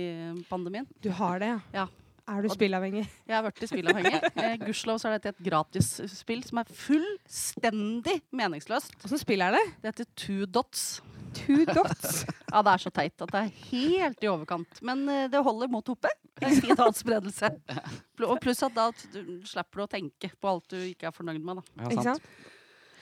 [0.48, 0.88] pandemien.
[1.00, 1.60] Du har det, ja?
[1.72, 1.86] Ja.
[2.30, 3.02] Er du spillavhengig?
[3.26, 4.18] Jeg har vært spillavhengig.
[4.38, 8.94] Eh, Gudskjelov så er dette et gratisspill som er fullstendig meningsløst.
[9.02, 9.62] Åssen spill er det?
[9.82, 11.00] Det heter Two Dots.
[11.34, 12.22] Two dots.
[12.52, 14.80] Ja, det er så teit at det er helt i overkant.
[14.84, 16.10] Men eh, det holder mot oppe.
[16.36, 17.48] Det er en fin adspredelse.
[18.28, 21.40] Og pluss at da du slipper du å tenke på alt du ikke er fornøyd
[21.40, 21.62] med.
[21.62, 21.86] Da.
[21.88, 22.26] Ja, sant.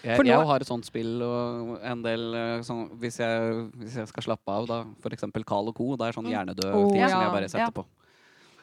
[0.04, 3.98] Jeg, nå- jeg har et sånt spill og en del eh, sånn, hvis, jeg, hvis
[4.00, 5.26] jeg skal slappe av, da f.eks.
[5.50, 5.90] Carl og Co.
[5.98, 7.10] Det er sånn hjernedød ting oh, ja.
[7.10, 7.74] som jeg bare setter Ja.
[7.74, 7.84] på.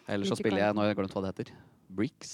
[0.07, 1.51] Ellers så spiller jeg Nå har jeg glemt hva det heter.
[1.89, 2.31] Bricks?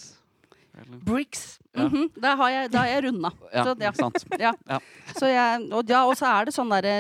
[0.74, 0.98] Eller?
[1.06, 1.60] Bricks.
[1.76, 1.88] Ja.
[1.88, 3.32] Mhm, Da har jeg, da har jeg runda.
[3.54, 3.92] Ja, Så, ja.
[3.98, 4.26] sant.
[4.42, 4.52] Ja.
[4.70, 4.80] Ja.
[5.18, 6.96] Så jeg, og, ja, og så er det sånn derre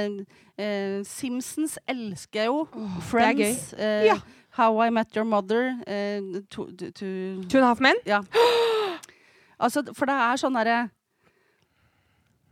[0.57, 2.63] eh, Simpsons elsker jeg jo.
[2.69, 3.73] er Friends.
[3.73, 4.19] Eh, Ja.
[4.53, 5.71] How I Met Your Mother.
[5.89, 6.21] Eh,
[6.53, 7.07] to, to, to,
[7.49, 7.95] Two and a half men?
[9.63, 10.77] altså, for det er sånn derre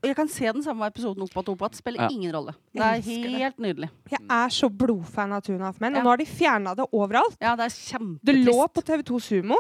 [0.03, 1.77] og Jeg kan se den samme episoden opp og opp igjen.
[1.77, 2.09] Spiller Ja.
[2.09, 2.53] ingen rolle.
[2.73, 3.37] Det er det.
[3.37, 3.89] helt nydelig.
[4.09, 5.99] Jeg er så blodfan av Tuna half men, Ja.
[5.99, 7.37] og nå har de fjerna det overalt.
[7.41, 9.55] Ja, det er Det lå på TV2 Sumo,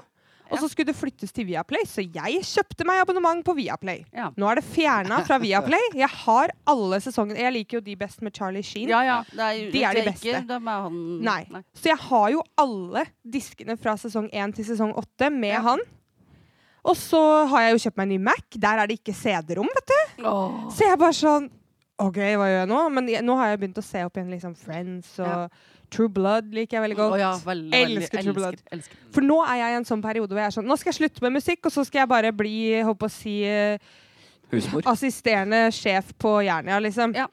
[0.51, 0.57] og Ja.
[0.57, 4.03] så skulle det flyttes til Viaplay, så jeg kjøpte meg abonnement på Viaplay.
[4.13, 4.31] Ja.
[4.35, 5.79] Nå er det fjerna fra Viaplay.
[5.95, 7.37] Jeg har alle sesongene.
[7.37, 8.89] Jeg liker jo de best med Charlie Sheen.
[8.89, 9.23] Ja, ja.
[9.29, 10.25] Det er, De er de beste.
[10.27, 11.45] Ikke, de er han, Nei.
[11.75, 15.61] Så jeg har jo alle diskene fra sesong 1 til sesong 8 med Ja.
[15.61, 15.79] han.
[16.81, 17.21] Og så
[17.51, 18.45] har jeg jo kjøpt meg en ny Mac.
[18.57, 20.23] Der er det ikke CD-rom, vet du.
[20.25, 20.63] Oh.
[20.73, 21.51] Så jeg bare sånn
[22.01, 22.79] OK, hva gjør jeg nå?
[22.95, 25.43] Men jeg, nå har jeg begynt å se opp igjen liksom Friends og Ja.
[25.91, 27.13] True Blood liker jeg veldig godt.
[27.17, 27.97] Oh, ja, veldig, veldig.
[27.99, 28.55] Elsker True Blood.
[28.55, 28.99] Elsker, elsker.
[29.11, 30.97] For nå er jeg i en sånn periode hvor jeg er sånn Nå skal jeg
[31.01, 32.53] slutte med musikk, og så skal jeg bare bli
[32.87, 33.91] håper å si, eh,
[34.53, 34.87] Husmor.
[34.87, 37.11] assisterende sjef på Jernia, liksom.
[37.19, 37.27] Ja.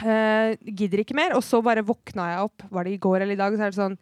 [0.00, 1.36] Uh, gidder ikke mer.
[1.36, 3.74] Og så bare våkna jeg opp, var det i går eller i dag, så er
[3.74, 3.98] det sånn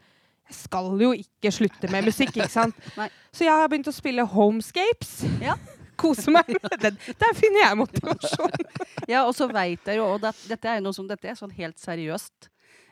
[0.48, 2.76] Jeg skal jo ikke slutte med musikk, ikke sant?
[3.00, 3.08] Nei.
[3.32, 5.20] Så jeg har begynt å spille Homescapes.
[5.44, 5.58] Ja.
[5.98, 6.92] Kose meg med det.
[7.18, 8.54] Der finner jeg motivasjon.
[9.08, 11.36] Ja, og så veit jeg jo, og det, dette er jo noe som dette er
[11.38, 12.50] sånn helt seriøst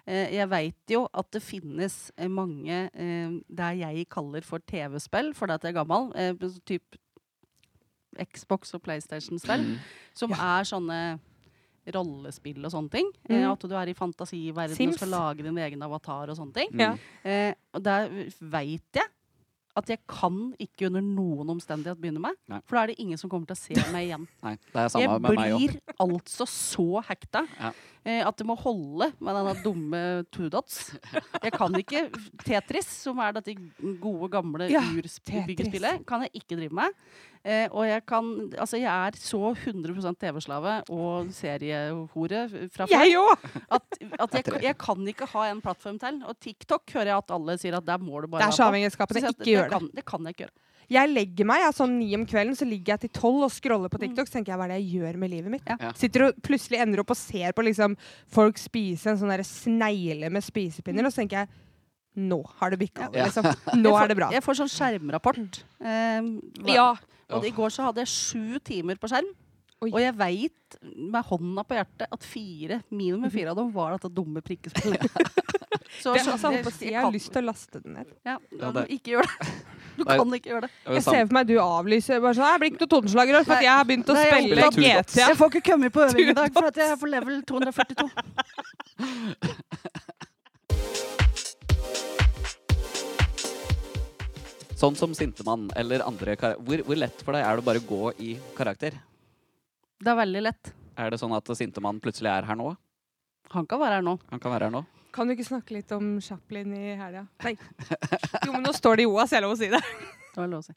[0.08, 5.34] eh, Jeg veit jo at det finnes eh, mange eh, det jeg kaller for TV-spill,
[5.36, 6.08] fordi at jeg er gammel.
[6.16, 6.96] Eh, typ
[8.32, 9.66] Xbox og PlayStation-spill.
[9.74, 9.76] Mm.
[10.16, 11.00] Som er sånne
[11.94, 13.10] rollespill og sånne ting.
[13.28, 13.52] Eh, Mm.
[13.52, 14.94] at du er i fantasiverdenen Sims.
[14.94, 16.70] og skal lage din egen avatar og sånne ting.
[16.72, 16.98] Mm.
[17.24, 18.08] Eh, og der
[18.40, 19.04] veit jeg
[19.76, 22.32] at jeg kan ikke under noen omstendighet begynne med.
[22.48, 22.60] Nei.
[22.64, 24.26] For da er det ingen som kommer til å se meg igjen.
[24.42, 25.58] Nei, det er samme Jeg med meg òg.
[25.58, 27.72] blir altså så hekta Ja.
[28.06, 30.00] Eh, at det må holde med denne dumme
[30.32, 30.92] two dots.
[31.42, 32.06] Jeg kan ikke
[32.46, 33.56] Tetris, som er dette
[34.02, 36.94] gode, gamle Ja, urbyggespillet, kan jeg ikke drive med.
[37.46, 38.28] Eh, og jeg kan
[38.58, 42.40] Altså, jeg er så 100% TV-slave og seriehore
[42.74, 43.46] fra før Jeg òg!
[43.76, 46.22] at, at jeg, jeg kan ikke ha en plattform til.
[46.26, 48.66] Og TikTok hører jeg at alle sier at der må du bare Det er så
[48.70, 49.34] avhengighetsskapende.
[49.36, 49.72] Ikke gjør det.
[49.76, 50.56] Kan, det kan jeg ikke gjøre.
[50.88, 53.90] Jeg legger meg jeg, sånn ni om kvelden, så ligger jeg til tolv og scroller
[53.90, 54.28] på TikTok.
[54.28, 55.62] Så tenker jeg hva er det jeg gjør med livet mitt?
[55.66, 55.76] Ja.
[55.80, 55.92] Ja.
[55.98, 57.96] Sitter og plutselig ender opp og ser på liksom,
[58.30, 61.48] folk spise en sånn der snegle med spisepinner, og så tenker jeg
[62.30, 63.26] nå har det bikka over.
[63.26, 63.44] Liksom.
[63.82, 64.28] Nå får- er det bra.
[64.32, 65.58] Jeg får sånn skjermrapport.
[65.84, 66.30] Eh,
[66.72, 66.94] Ja.
[67.34, 69.26] Og i går så hadde jeg sju timer på skjerm.
[69.84, 69.90] Oi.
[69.92, 74.08] Og jeg veit med hånda på hjertet at fire, minimum fire av dem var dette
[74.16, 75.04] dumme prikkespillet.
[76.02, 78.08] Så, Det, så- altså, jeg, på å jeg har lyst til å laste den ned.
[78.26, 79.46] ja, Ja, det- Ikke gjør det.
[79.96, 80.16] Du Nei.
[80.18, 80.70] kan ikke gjøre det.
[80.84, 83.52] Det Jeg ser for meg du avlyser bare sånn, Jeg blir ikke noe Totenslager for
[83.54, 85.28] at jeg har begynt å Nei, spille GTA.
[85.30, 88.10] Jeg får ikke komme på øving i dag, for at jeg er på level 242.
[94.76, 97.80] Sånn som Sintemann eller andre kar hvor, hvor lett for deg er det å bare
[97.88, 98.98] gå i karakter?
[100.02, 100.72] Det er veldig lett.
[100.96, 102.72] Er det sånn at Sintemann plutselig er her nå?
[103.54, 104.16] Han kan være her nå.
[104.32, 104.82] Han kan være her nå?
[105.16, 107.24] Kan du ikke snakke litt om Chaplin i helga?
[107.44, 107.54] Nei.
[108.44, 109.80] Jo, men nå står det i OAS, jeg er lov å si det.
[110.36, 110.74] Det var lov å si.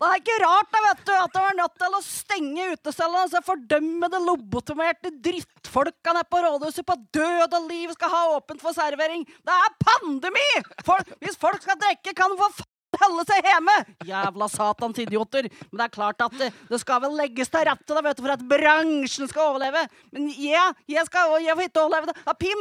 [0.00, 3.24] Det er ikke rart da, vet du, at de var nødt til å stenge utestedene
[3.28, 8.76] så fordømmede, lobotomerte drittfolka nede på rådhuset på død og liv skal ha åpent for
[8.76, 9.26] servering.
[9.28, 10.46] Det er pandemi!
[10.88, 13.76] Folk, hvis folk skal drikke, kan de for faen holde seg hjemme!
[14.08, 15.48] Jævla satans idioter.
[15.70, 18.24] Men det er klart at det, det skal vel legges til rette da, vet du,
[18.24, 19.84] for at bransjen skal overleve.
[20.14, 22.16] Men jeg, jeg skal jeg får ikke overleve det.
[22.26, 22.60] Ja, Pim,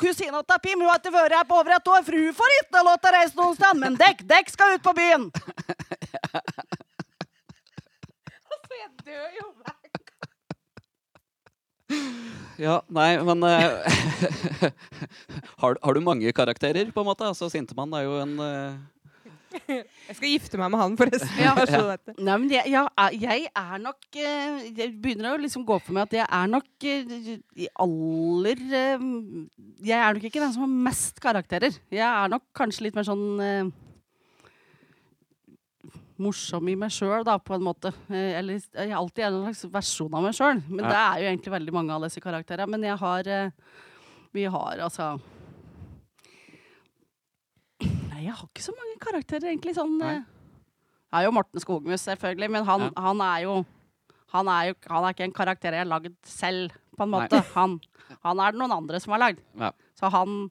[0.00, 2.58] kusina til Pim, hun har ikke vært her på over et år, for hun får
[2.60, 3.82] ikke lov til å reise noen sted.
[3.82, 5.30] Men dekk, dekk skal ut på byen!
[8.54, 9.74] Altså, jeg dør jo hver
[12.58, 13.50] Ja, nei, men uh,
[15.62, 17.26] har, har du mange karakterer, på en måte?
[17.26, 18.76] Altså, Sintemann er jo en eh,
[20.08, 21.38] Jeg skal gifte meg med han, forresten.
[21.40, 21.54] Ja.
[21.64, 22.14] det.
[22.18, 25.94] Nei, men jeg, ja, er- jeg er nok eh, Jeg begynner å liksom gå for
[25.96, 27.30] meg at jeg er nok eh,
[27.64, 29.06] i aller eh,
[29.86, 31.76] Jeg er nok ikke den som har mest karakterer.
[31.94, 33.72] Jeg er nok kanskje litt mer sånn
[36.24, 37.90] morsom i meg sjøl, da, på en måte.
[38.14, 40.60] Eller jeg er alltid en slags versjon av meg sjøl.
[40.68, 40.90] Men Ja.
[40.92, 42.70] det er jo egentlig veldig mange av disse karakterene.
[42.70, 43.50] Men jeg har eh,
[44.34, 45.12] Vi har altså
[48.24, 49.74] Nei, jeg har ikke så mange karakterer, egentlig.
[49.76, 50.14] Sånn Nei.
[50.16, 50.22] eh,
[51.12, 52.90] Jeg har jo Morten Skogmus, selvfølgelig, men han, Ja.
[53.04, 53.66] han er jo
[54.34, 57.38] han er jo han er ikke en karakter jeg har lagd selv, på en måte.
[57.54, 57.76] Han,
[58.24, 59.38] han er det noen andre som har lagd.
[59.60, 59.70] Ja.
[59.94, 60.50] Så han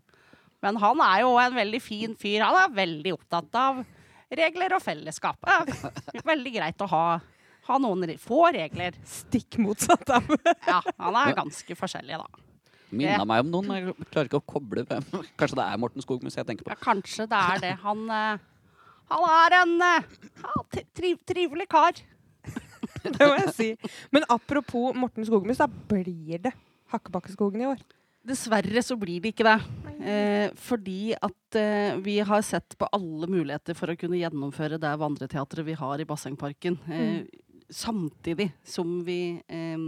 [0.64, 2.40] Men han er jo en veldig fin fyr.
[2.46, 3.82] Han er veldig opptatt av
[4.32, 5.36] regler og fellesskap.
[5.46, 5.66] Ja,
[6.32, 7.20] veldig greit å ha,
[7.68, 8.94] ha noen få regler.
[9.04, 10.24] Stikk motsatt av
[10.66, 12.43] Ja, han er ganske forskjellig, da.
[12.94, 13.72] Minna meg om noen.
[13.74, 14.86] Jeg klarer ikke å koble.
[15.40, 16.74] Kanskje det er Morten Skogmus jeg tenker på.
[16.74, 17.74] Ja, kanskje det er det.
[17.84, 18.44] Han, eh,
[19.14, 20.12] han er en eh,
[20.72, 22.04] tri tri trivelig kar.
[23.04, 23.70] Det må jeg si.
[24.16, 26.54] Men apropos Morten Skogmus, da blir det
[26.94, 27.82] Hakkebakkeskogen i år.
[28.24, 29.58] Dessverre så blir det ikke det.
[30.04, 34.94] Eh, fordi at eh, vi har sett på alle muligheter for å kunne gjennomføre det
[35.00, 36.78] vandreteatret vi har i Bassengparken.
[36.88, 37.26] Eh,
[37.74, 39.18] Samtidig som vi
[39.48, 39.84] eh,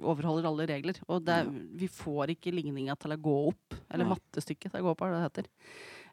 [0.00, 0.98] overholder alle regler.
[1.12, 1.38] Og det,
[1.78, 3.76] vi får ikke ligninga til å gå opp.
[3.92, 5.50] Eller mattestykket til å gå opp, hva det det heter.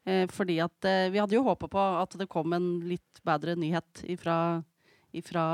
[0.06, 3.56] Eh, fordi at eh, vi hadde jo håpa på at det kom en litt bedre
[3.58, 4.36] nyhet ifra,
[5.26, 5.46] fra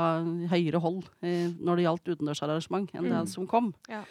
[0.52, 3.14] høyere hold eh, når det gjaldt utendørsarrangement, enn Mm.
[3.14, 3.70] det som kom.
[3.88, 4.02] Ja.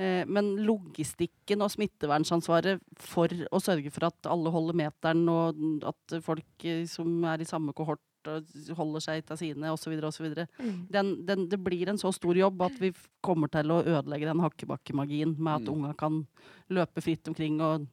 [0.00, 6.20] Eh, men logistikken og smittevernsansvaret for å sørge for at alle holder meteren, og at
[6.24, 10.26] folk eh, som er i samme kohort og holder seg til sine osv., osv.
[10.58, 10.86] Mm.
[10.90, 12.92] Den, den, det blir en så stor jobb at vi
[13.22, 15.74] kommer til å ødelegge den hakkebakkemagien med at Mm.
[15.74, 16.26] unga kan
[16.70, 17.60] løpe fritt omkring.
[17.60, 17.86] Og,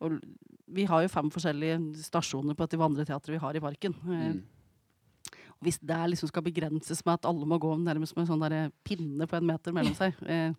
[0.00, 0.20] og
[0.68, 3.94] vi har jo fem forskjellige stasjoner på dette vandreteatret vi har i parken.
[4.04, 4.42] Eh, Mm.
[5.64, 9.26] Hvis det liksom skal begrenses med at alle må gå nærmest med en sånn pinne
[9.26, 10.52] på en meter mellom seg eh,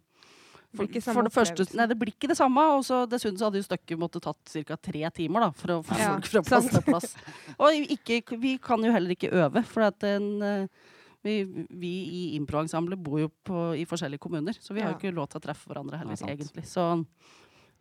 [0.78, 2.66] for, ikke for det første, nei, det blir ikke det samme.
[2.78, 4.80] Og så dessuten så hadde jo stykket måttet tatt ca.
[4.90, 7.16] tre timer da, for å få Ja, folk fra plass til plass.
[7.60, 10.92] Og ikke, vi kan jo heller ikke øve, for at en, eh,
[11.26, 15.16] vi, vi i improensemblet bor jo på, i forskjellige kommuner, så vi har jo ikke
[15.16, 16.68] lov til å treffe hverandre heller, ja, egentlig.
[16.70, 16.86] Så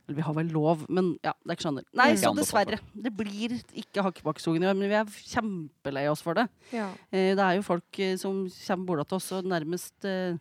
[0.06, 1.84] vi har vel lov, men ja, dere skjønner.
[1.96, 2.76] Nei, så dessverre.
[2.92, 6.44] Det blir ikke Hakkebakkeskogen i år, men vi er kjempelei oss for det.
[6.74, 6.90] Ja.
[7.08, 10.36] Eh, det er jo folk eh, som kommer borda til oss og nærmest eh,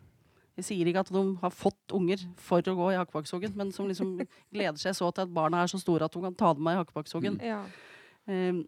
[0.56, 3.88] Jeg sier ikke at de har fått unger for å gå i Hakkebakkshogen, men som
[3.88, 4.12] liksom
[4.52, 6.76] gleder seg så til at barna er så store at de kan ta dem med
[6.76, 7.40] i Hakkebakkshogen.
[7.42, 7.64] ja.
[8.26, 8.66] Um,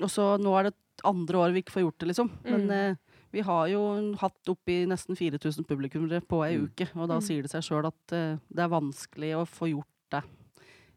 [0.00, 0.74] og så nå er det
[1.04, 2.30] andre år vi ikke får gjort det, liksom.
[2.44, 2.70] Men Mm.
[2.70, 2.96] eh,
[3.32, 6.66] vi har jo hatt oppi nesten 4000 publikummere på ei Mm.
[6.68, 7.22] uke, og da Mm.
[7.22, 10.22] sier det seg sjøl at uh, det er vanskelig å få gjort det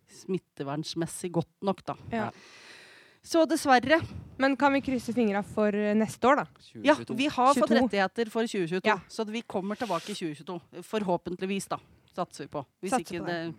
[0.09, 1.95] smittevernsmessig godt nok, da.
[2.11, 2.29] Ja.
[3.23, 4.01] Så dessverre.
[4.41, 6.45] Men kan vi krysse fingra for eh, neste år, da?
[6.81, 8.95] Ja, vi har fått rettigheter for 2022, Ja.
[9.07, 10.55] så vi kommer tilbake i 2022.
[10.87, 11.77] Forhåpentligvis, da.
[12.15, 12.63] Satser vi på.
[12.81, 13.53] Hvis Satser ikke på det,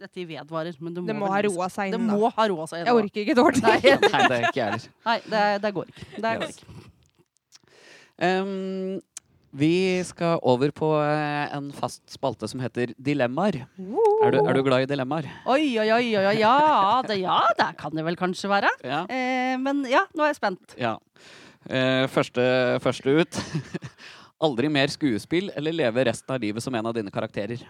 [0.00, 0.78] dette vedvarer.
[0.80, 2.16] Men det må, Det må ha roa seg Det inn, da.
[2.16, 2.86] må ha roa seg inn.
[2.88, 3.62] Jeg orker ikke et år til.
[3.62, 4.88] Nei, Nei, det er ikke jeg heller.
[5.04, 6.08] nei det, det går ikke.
[6.24, 6.66] Det går ikke.
[8.22, 9.00] Em,
[9.52, 13.62] vi skal over på eh, en fast spalte som heter Dilemmaer.
[14.24, 15.28] Er du, er du glad i dilemmaer?
[15.44, 18.70] Oi, oi, oi, oi, ja, det, ja, det kan det vel kanskje være.
[18.86, 19.02] Ja.
[19.12, 20.76] Eh, men ja, nå er jeg spent.
[20.80, 20.96] ja.
[21.70, 22.42] Eh, første,
[22.82, 23.36] første ut.
[24.42, 27.62] Aldri mer skuespill eller leve resten av livet som en av dine karakterer?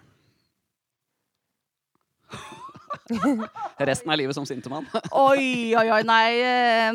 [3.91, 4.87] resten av livet som sintemann?
[5.27, 6.03] Oi, oi, oi.
[6.09, 6.93] Nei, eh,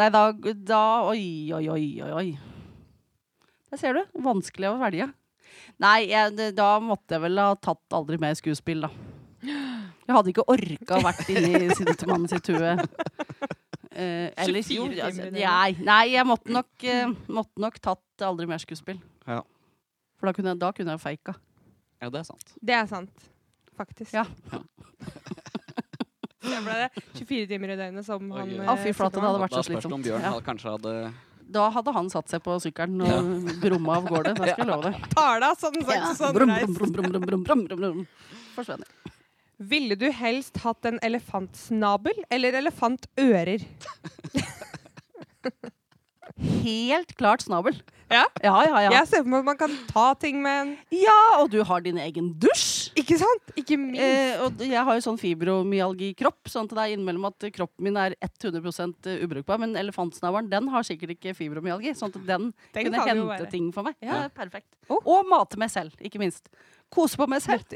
[0.00, 0.24] nei da,
[0.72, 0.82] da
[1.12, 2.28] Oi, oi, oi, oi.
[3.70, 4.02] Der ser du.
[4.24, 5.10] Vanskelig å velge.
[5.80, 8.90] Nei, jeg, da måtte jeg vel ha tatt aldri mer skuespill, da.
[9.42, 12.72] Jeg hadde ikke orka å vært inni Sintermannen sitt hue.
[13.98, 18.24] Eh, eller 24 jo, timer altså, nei, nei, jeg måtte nok, eh, måtte nok tatt
[18.28, 19.00] aldri mer skuespill.
[19.26, 19.40] Ja.
[20.18, 21.34] For da kunne, jeg- da kunne jeg faka.
[22.00, 22.54] Ja, det er sant.
[22.62, 23.28] Det er sant.
[23.78, 24.12] Faktisk.
[24.14, 24.24] Ja.
[26.48, 29.40] Det ble det 24 timer i døgnet som han eh, Å, fy flate, det hadde
[29.42, 30.04] vært Da så spørs det om.
[30.06, 30.30] Bjørn Ja.
[30.32, 30.92] hadde- kanskje hadde
[31.48, 34.34] Da hadde han satt seg på sykkelen og brumma av gårde.
[34.36, 35.06] Det skal jeg love deg.
[35.16, 36.10] Av sånn sagt Ja.
[36.18, 38.02] sånn Brum, brum, brum, brum, brum, brum, brum, brum.
[38.56, 38.90] Forsvinner.
[39.58, 43.64] Ville du helst hatt en elefantsnabel eller elefantører?
[46.38, 47.76] Helt klart snabel.
[48.08, 48.22] Ja?
[48.40, 48.90] Ja, ja, ja.
[48.94, 51.82] Jeg ser for meg at man kan ta ting med en Ja, og du har
[51.84, 52.88] din egen dusj.
[52.96, 53.50] Ikke sant?
[53.58, 54.00] Ikke minst.
[54.00, 57.98] Eh, og jeg har jo sånn fibromyalgi-kropp, sånn at det er innimellom at kroppen min
[58.00, 59.60] er 100 ubrukbar.
[59.60, 63.84] Men elefantsnavlen, den har sikkert ikke fibromyalgi, sånn at den, Den kunne hente ting for
[63.90, 63.98] meg.
[64.00, 64.28] Ja, Ja.
[64.32, 64.70] perfekt.
[64.88, 65.02] Oh.
[65.04, 66.48] Og mate meg selv, ikke minst.
[66.90, 67.68] Kose på meg selv.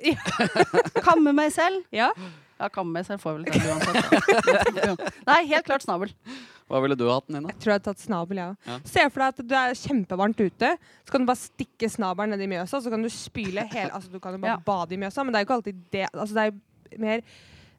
[1.06, 1.84] Kamme meg selv.
[1.92, 2.08] Ja.
[2.62, 5.02] Ja, kamme meg selv får vel det uansett.
[5.30, 6.12] Nei, helt klart snabel.
[6.70, 7.50] Hva ville du hatt, Nina?
[7.50, 8.76] Jeg tror jeg hadde tatt snabel, jeg Ja.
[8.78, 8.86] òg.
[8.88, 10.70] Se for deg at du er kjempevarmt ute.
[11.04, 14.08] Så kan du bare stikke snabelen ned i Mjøsa, så kan du spyle hele Altså,
[14.14, 14.62] du kan jo bare Ja.
[14.64, 16.06] bade i Mjøsa, men det er jo ikke alltid det.
[16.14, 17.20] Altså, det er mer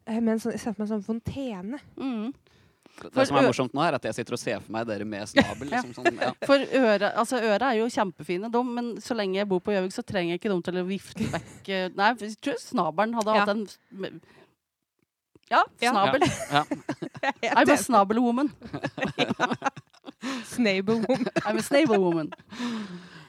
[0.06, 1.80] eh, med en sånn, Jeg ser for meg en sånn fontene.
[1.98, 2.34] Mm.
[3.10, 5.26] Det som er morsomt nå, er at jeg sitter og ser for meg dere med
[5.26, 5.66] snabel.
[5.72, 5.80] Ja.
[5.82, 6.30] Liksom, sånn, ja.
[6.46, 9.90] For øra, altså øra er jo kjempefine, de, men så lenge jeg bor på Gjøvik,
[9.96, 13.34] så trenger jeg ikke dem til å vifte vekk eh, Nei, jeg tror snabelen hadde
[13.34, 13.40] Ja.
[13.42, 14.20] hatt en
[15.50, 15.90] Ja, Ja.
[15.92, 16.22] snabel.
[16.50, 16.62] Ja.
[17.54, 18.48] I'm a snabel woman.
[20.48, 21.26] Snable woman.
[21.44, 22.30] I'm a snabel woman.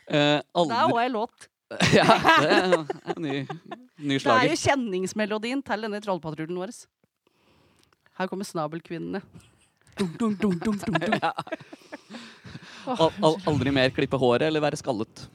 [0.07, 1.49] Uh, Det er var jeg låt.
[1.97, 2.05] ja,
[2.39, 2.74] det er
[3.16, 3.38] en ny,
[3.97, 6.72] ny Det er jo kjenningsmelodien til denne trollpatruljen vår.
[8.20, 9.22] Her kommer snabelkvinnene.
[9.97, 11.20] Dum, dum, dum, dum, dum, dum.
[12.86, 15.26] Al al aldri mer klippe håret eller være skallet.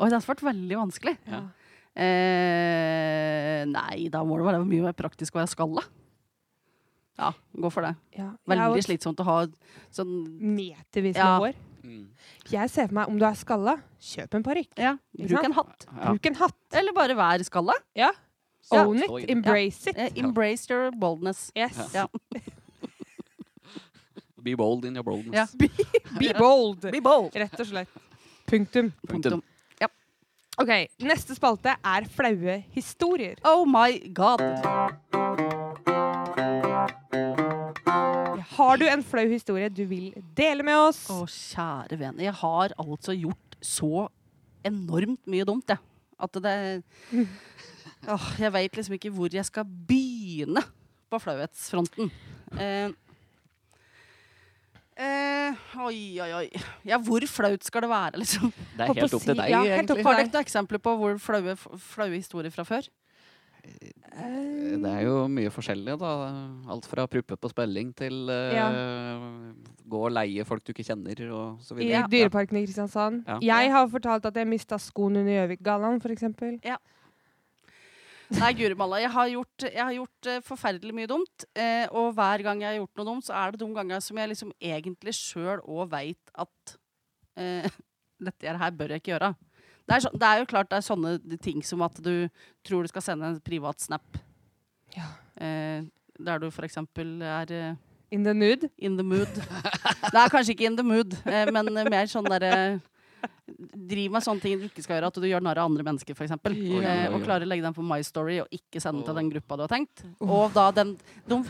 [0.00, 1.16] Oi, det har vært veldig vanskelig.
[1.28, 1.42] Ja.
[1.96, 5.82] Eh, nei, da må det være mye mer praktisk å være skalla.
[7.20, 7.94] Ja, gå for det.
[8.16, 8.30] Ja.
[8.48, 9.40] Veldig slitsomt å ha
[9.92, 11.38] sånn Metervis med Ja.
[11.42, 11.54] hår.
[11.84, 12.06] Mm.
[12.52, 14.72] Jeg ser for meg om du er skalla, kjøp en parykk.
[14.78, 15.86] Ja, bruk en hatt.
[15.90, 16.10] Ja.
[16.12, 16.58] Bruk en hatt.
[16.72, 17.74] Eller bare vær skalla.
[17.94, 18.12] Ja.
[18.70, 18.84] Ja.
[18.86, 19.30] Own it.
[19.30, 19.96] Embrace it.
[19.98, 21.50] Eh, embrace your boldness.
[21.56, 21.92] Yes.
[21.94, 22.06] Ja.
[24.42, 25.34] Be bold in your boldness.
[25.34, 25.68] Ja.
[26.18, 26.80] Be bold.
[26.92, 27.34] Be bold.
[27.34, 27.88] Rett og slett.
[28.46, 28.92] Punktum.
[29.06, 29.42] Punktum.
[30.60, 30.70] Ok,
[31.08, 33.38] Neste spalte er flaue historier.
[33.48, 34.42] Oh my god.
[38.58, 41.06] Har du en flau historie du vil dele med oss?
[41.08, 42.26] Å, kjære vene.
[42.26, 44.04] Jeg har altså gjort så
[44.68, 45.80] enormt mye dumt, jeg.
[46.20, 46.54] At det
[48.12, 50.60] Åh, Jeg veit liksom ikke hvor jeg skal begynne
[51.08, 52.12] på flauhetsfronten.
[52.60, 52.92] Eh,
[55.00, 56.62] eh, oi, oi, oi.
[56.86, 58.52] Ja, hvor flaut skal det være, liksom?
[58.76, 60.04] Det er helt opp til deg, ja, egentlig.
[60.06, 62.88] Har dere noen eksempler på hvor flaue, flaue historier fra før?
[63.60, 66.12] Det er jo mye forskjellig, da.
[66.72, 69.26] Alt fra pruppe på spilling til eh,
[69.90, 72.08] gå og leie folk du ikke kjenner, og så I videre.
[72.12, 73.22] Dyreparken i Kristiansand.
[73.28, 73.38] Ja.
[73.50, 76.26] Jeg har fortalt at jeg mista skoen under Gjøvikgallaen, f.eks.
[78.38, 79.00] Nei, guri malla.
[79.02, 81.46] Jeg har gjort, jeg har gjort uh, forferdelig mye dumt.
[81.58, 84.20] Uh, og hver gang jeg har gjort noe dumt, så er det de gangene som
[84.20, 86.74] jeg liksom egentlig sjøl òg veit at
[87.40, 87.78] uh,
[88.28, 89.32] dette her bør jeg ikke gjøre.
[89.88, 92.28] Det er, så, det er jo klart det er sånne ting som at du
[92.66, 94.20] tror du skal sende en privat snap.
[94.94, 95.08] Ja.
[95.40, 97.50] Der du for eksempel er
[98.10, 98.68] In the nude.
[98.78, 99.30] in the mood.
[99.34, 102.78] Det er kanskje ikke in the mood, men mer sånn derre
[103.90, 105.10] Driv med sånne ting du ikke skal gjøre.
[105.10, 106.32] At du gjør narr av andre mennesker, f.eks.
[106.36, 107.08] Oi, ja, ja.
[107.10, 107.14] oi.
[107.18, 109.64] og klarer å legge den på My Story og ikke sende til den gruppa du
[109.66, 110.04] har tenkt.
[110.22, 110.96] Og da den,
[111.28, 111.40] de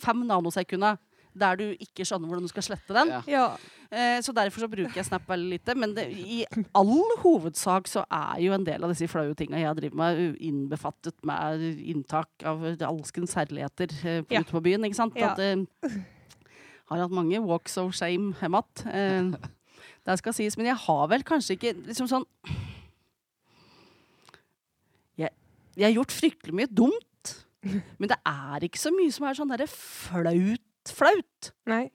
[0.00, 0.96] fem nanosekundene
[1.36, 3.10] der du ikke skjønner hvordan du skal slette den.
[3.12, 3.18] Ja.
[3.28, 3.46] Ja.
[3.92, 5.74] Eh, så derfor så bruker jeg Snap veldig lite.
[5.76, 6.38] Men det, i
[6.74, 11.18] all hovedsak så er jo en del av disse flaue tinga jeg driver med, innbefattet
[11.28, 14.40] med inntak av alskens herligheter eh, på- Ja.
[14.40, 14.88] ute på byen.
[14.88, 15.14] Ikke sant?
[15.20, 15.34] Ja.
[15.34, 16.00] At, eh,
[16.88, 19.36] har hatt mange walks of shame hjemme igjen.
[19.36, 19.48] Eh,
[20.06, 20.56] det skal sies.
[20.58, 22.26] Men jeg har vel kanskje ikke liksom sånn
[25.18, 25.32] jeg,
[25.74, 27.34] jeg har gjort fryktelig mye dumt.
[27.98, 31.52] Men det er ikke så mye som er sånn derre flaut, flaut.
[31.68, 31.86] Nei.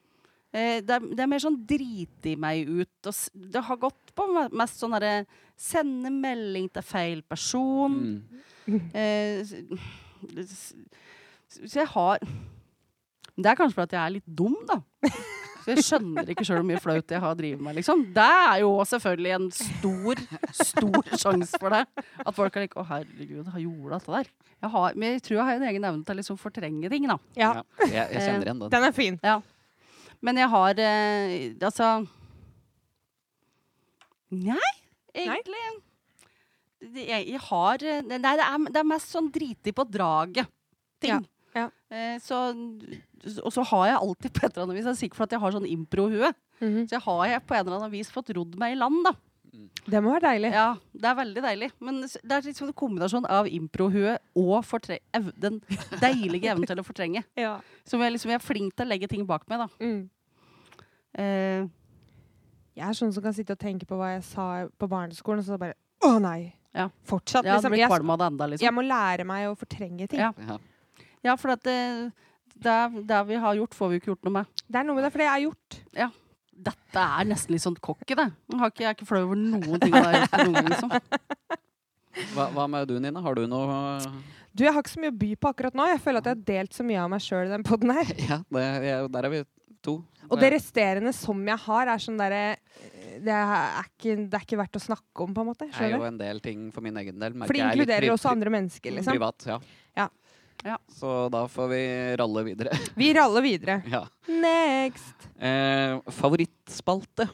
[0.52, 3.08] Eh, det, er, det er mer sånn drite i meg ut.
[3.08, 5.22] Og det har gått på mest sånn derre
[5.62, 7.92] Sende melding til feil person.
[8.66, 8.80] Mm.
[8.98, 9.52] Eh,
[11.52, 14.80] så jeg har Det er kanskje fordi jeg er litt dum, da.
[15.62, 18.00] Så jeg skjønner ikke sjøl hvor mye flaut jeg har drevet med, liksom.
[18.16, 20.22] Det er jo selvfølgelig en stor,
[20.58, 21.82] stor sjanse for det.
[22.26, 24.30] At folk er like Å, herregud, har gjorde dette der?
[24.62, 27.06] Jeg har, men jeg tror jeg har en egen evne til å liksom fortrenge ting,
[27.10, 27.16] da.
[27.38, 28.72] Ja, Ja, jeg, jeg kjenner igjen den.
[28.74, 29.20] den er fin.
[29.22, 29.36] Ja.
[30.22, 31.32] Men jeg har eh,
[31.66, 31.86] Altså
[34.32, 34.70] Nei,
[35.18, 35.62] egentlig
[37.02, 40.48] Jeg, jeg har eh, Nei, det er, det er mest sånn driti på draget.
[41.02, 41.18] Ting.
[41.18, 41.20] Ja,
[42.24, 42.38] så,
[43.44, 45.34] og så har jeg alltid på et eller annet vis Jeg er sikker for at
[45.36, 46.30] jeg har sånn impro-hue.
[46.62, 46.86] Mhm.
[46.88, 49.12] Så jeg har jeg på en eller annen vis fått rodd meg i land, da.
[49.84, 50.52] Det må være deilig.
[50.54, 51.68] Ja, Det er veldig deilig.
[51.84, 54.64] Men det er liksom en kombinasjon av impro-hue og
[55.12, 55.58] ev den
[56.00, 57.24] deilige evnen til å fortrenge.
[57.36, 57.58] Ja.
[57.84, 59.68] Som jeg, liksom, jeg er flink til å legge ting bak meg, da.
[59.82, 60.08] Mm.
[61.18, 61.68] Eh,
[62.78, 65.44] Jeg er sånn som kan sitte og tenke på hva jeg sa på barneskolen, og
[65.50, 66.54] så bare Å nei!
[66.72, 66.86] Ja.
[67.04, 67.44] Fortsatt.
[67.44, 67.70] ja, det liksom.
[67.74, 68.64] blir Jeg, kvalm av det enda, liksom.
[68.64, 70.22] jeg må lære meg å fortrenge ting.
[70.22, 70.56] Ja.
[71.22, 71.32] Ja.
[71.32, 71.78] Ja, for at det,
[72.54, 74.62] det, det vi har gjort, får vi jo ikke gjort noe med.
[74.66, 75.78] Det er noe med det, for det jeg har gjort.
[76.62, 78.28] Dette er nesten litt sånn cocky, det.
[78.52, 80.72] Jeg, har ikke, jeg er ikke flau over noen ting jeg har gjort noen gang,
[80.74, 80.92] liksom.
[82.34, 83.22] Hva, hva med du, Nina?
[83.24, 83.72] Har du noe
[84.52, 85.86] Du, Jeg har ikke så mye å by på akkurat nå.
[85.88, 88.10] Jeg føler at jeg har delt så mye av meg sjøl i den poden her.
[88.28, 89.40] Ja, det, jeg, der er vi
[89.82, 89.94] to.
[90.28, 92.42] Og det resterende som jeg har, er sånn derre
[93.22, 95.66] det er, ikke, det er ikke verdt å snakke om, på en måte.
[95.72, 97.34] Det er jo en del ting for min egen del.
[97.36, 99.16] merker For det er inkluderer også andre mennesker, liksom.
[99.16, 99.58] Privat, ja.
[100.62, 100.76] Ja.
[100.94, 101.82] Så da får vi
[102.20, 102.76] ralle videre.
[103.00, 103.80] Vi raller videre.
[103.90, 104.04] ja.
[104.30, 105.28] Next!
[105.42, 107.26] eh, favorittspalte.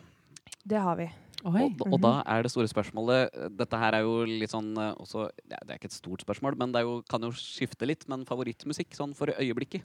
[0.68, 1.09] Det har vi.
[1.47, 5.29] Og, og da er det store spørsmålet Dette her er jo litt sånn eh, også,
[5.47, 8.09] ja, Det er ikke et stort spørsmål, men det er jo, kan jo skifte litt.
[8.11, 9.85] Men favorittmusikk sånn for øyeblikket?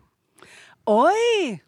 [0.90, 1.60] Oi!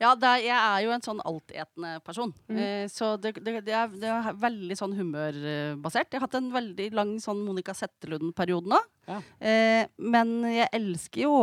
[0.00, 2.32] Ja, er, jeg er jo en sånn altetende person.
[2.48, 2.58] Mm.
[2.60, 6.10] Eh, så det, det, det, er, det er veldig sånn humørbasert.
[6.10, 8.80] Jeg har hatt en veldig lang sånn Monica Settelund-periode nå.
[9.08, 9.20] Ja.
[9.38, 11.34] Eh, men jeg elsker jo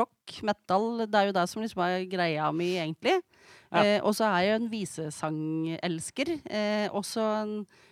[0.00, 1.04] rock, metal.
[1.06, 3.18] Det er jo det som liksom er greia mi, egentlig.
[3.72, 3.82] Ja.
[3.82, 6.32] Eh, og så er jeg jo en visesangelsker.
[6.44, 7.26] Eh, og så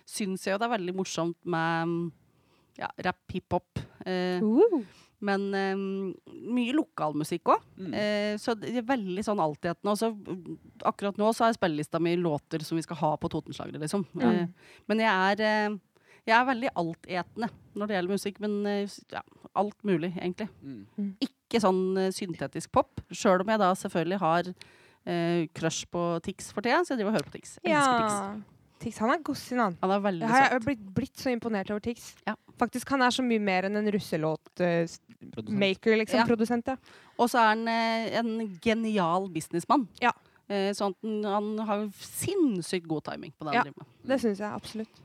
[0.09, 2.11] syns jeg jo det er veldig morsomt med
[2.79, 3.85] ja, rap, hiphop.
[4.05, 4.81] Eh, Uh.
[5.25, 5.83] Men um,
[6.55, 7.67] mye lokalmusikk òg.
[7.77, 7.93] Mm.
[7.93, 9.93] Uh, så det er veldig sånn altetende.
[9.93, 10.57] Og så mm,
[10.89, 14.05] akkurat nå så er spillelista mi låter som vi skal ha på Totenslagere, liksom.
[14.17, 14.25] Mm.
[14.25, 18.43] Uh, men jeg er, uh, jeg er veldig altetende når det gjelder musikk.
[18.43, 18.59] Men
[19.13, 19.23] ja,
[19.57, 20.49] alt mulig, egentlig.
[20.61, 21.15] Mm.
[21.23, 21.83] Ikke sånn
[22.15, 23.01] syntetisk pop.
[23.11, 24.53] Sjøl om jeg da selvfølgelig har
[25.05, 27.57] eh, crush på Tix for tida, så jeg driver og hører på Tix.
[27.63, 28.07] Jeg elsker Ja.
[28.07, 28.45] Tix,
[28.99, 29.77] han er gossin, han.
[29.81, 31.97] Han er veldig Jeg har blitt, blitt så imponert over Tix.
[32.27, 32.33] Ja.
[32.61, 36.19] Faktisk, Han er så mye mer enn en russelåt-maker, liksom.
[36.19, 36.25] Ja.
[36.29, 36.75] Produsent, ja.
[37.17, 39.87] Og så er han uh, en genial businessmann.
[40.01, 40.11] Ja.
[40.51, 43.61] Uh, sånn at han, han har sinnssykt god timing på det Ja.
[43.65, 43.87] driver med.
[44.11, 44.95] Det syns jeg absolutt.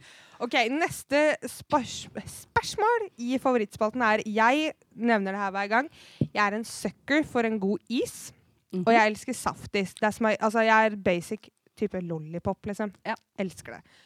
[0.42, 5.88] Ok, Neste spørsmål i favorittspalten er Jeg nevner det her hver gang.
[6.20, 8.32] Jeg er en sucker for en god is.
[8.72, 8.84] Mhm.
[8.86, 9.94] Og jeg elsker saftis.
[9.94, 11.48] Det som altså, jeg er basic
[11.78, 12.92] type lollipop, liksom.
[13.06, 13.16] Ja.
[13.40, 13.96] Elsker det.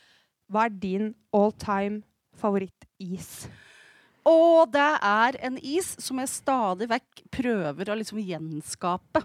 [0.51, 2.03] Hva er din all time
[2.39, 3.49] favorittis?
[4.29, 9.23] Og det er en is som jeg stadig vekk prøver å liksom gjenskape.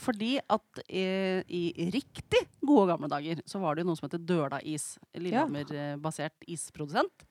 [0.00, 4.24] Fordi at eh, i riktig gode gamle dager så var det jo noe som heter
[4.26, 4.96] Døla Is.
[5.14, 7.26] Lillehammer-basert isprodusent.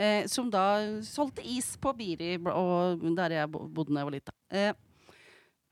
[0.00, 4.34] Eh, som da solgte is på Biri, og der jeg bodde da jeg var lita.
[4.48, 4.72] Eh,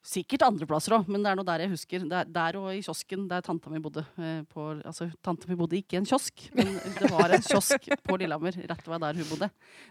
[0.08, 2.04] sikkert andre plasser òg, men det er noe der jeg husker.
[2.08, 4.04] Der, der og i kiosken der tanta mi bodde.
[4.16, 7.90] Eh, på, altså, tanta mi bodde ikke i en kiosk, men det var en kiosk
[8.06, 8.56] på Lillehammer.
[8.70, 9.50] Rett ved der hun bodde.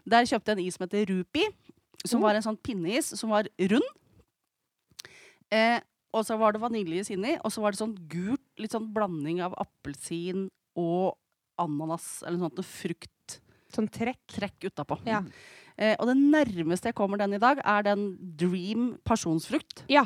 [0.10, 1.46] Der kjøpte jeg en is som heter Rupi,
[2.06, 3.94] som var en sånn pinneis som var rund.
[5.54, 5.78] Eh,
[6.16, 9.44] og så var det vaniljeis inni, og så var det sånn gult, litt sånn blanding
[9.46, 10.48] av appelsin
[10.80, 11.14] og
[11.62, 14.64] ananas, eller noe sånt, frukttrekk Sånn trekk.
[14.64, 14.96] utapå.
[15.04, 15.20] Ja.
[15.78, 19.84] Eh, og det nærmeste jeg kommer den i dag, er den Dream pasjonsfrukt.
[19.90, 20.06] ja.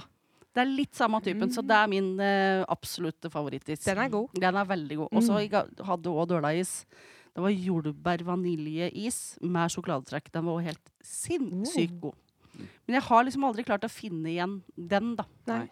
[0.54, 3.86] Det er litt samme typen, så det er min eh, absolutte favorittis.
[3.86, 4.34] Den er god.
[4.36, 5.08] Den er veldig god.
[5.16, 5.86] Og så Mm.
[5.88, 6.86] hadde òg Dølais.
[7.34, 10.30] Det var jordbær-vaniljeis med sjokoladetrekk.
[10.34, 12.12] Den var helt sinnssykt Oh.
[12.12, 12.14] god.
[12.86, 15.24] Men jeg har liksom aldri klart å finne igjen den, da.
[15.48, 15.70] Nei.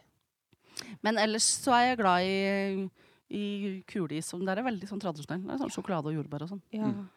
[1.04, 2.90] Men ellers så er jeg glad i,
[3.36, 4.32] i kuleis.
[4.32, 5.44] Den Der er veldig sånn tradisjonell.
[5.52, 6.62] Er sånn sjokolade og jordbær og sånn.
[6.72, 6.86] Ja.
[6.88, 7.10] Mm.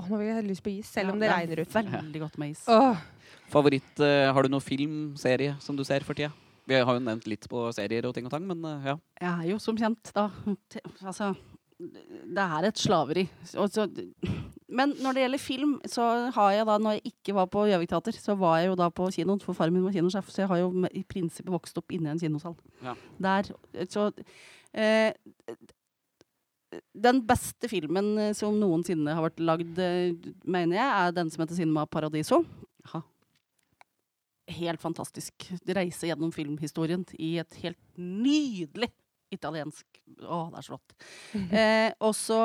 [0.00, 1.74] Åh, nå vil jeg ha lyst på is, selv om Ja, det regner ut.
[1.74, 2.64] Veldig godt med is.
[2.68, 2.98] Åh,
[3.52, 6.32] Favoritt eh, Har du noen filmserie som du ser for tida?
[6.66, 8.96] Vi har jo nevnt litt på serier og ting og tang, men eh, ja.
[9.20, 10.30] Jeg er jo som kjent, da
[10.72, 11.34] te- Altså,
[11.78, 13.26] det er et slaveri.
[13.60, 13.84] Og så,
[14.72, 17.90] men når det gjelder film, så har jeg da, når jeg ikke var på Gjøvik
[17.92, 20.50] Teater, så var jeg jo da på kinoen, for faren min var kinosjef, så jeg
[20.54, 22.56] har jo i prinsippet vokst opp inne i en kinosal.
[22.86, 22.94] Ja.
[23.28, 23.50] Der,
[23.92, 24.08] så
[24.72, 25.12] eh,
[27.06, 30.14] Den beste filmen eh, som noensinne har vært lagd, eh,
[30.44, 32.42] mener jeg, er den som heter Cinema Paradiso.
[32.88, 33.02] Aha.
[34.58, 35.46] Helt fantastisk.
[35.64, 38.90] De reiser gjennom filmhistorien i et helt nydelig
[39.32, 39.86] italiensk.
[40.20, 40.96] Å, det er så flott.
[41.64, 42.38] Eh, og så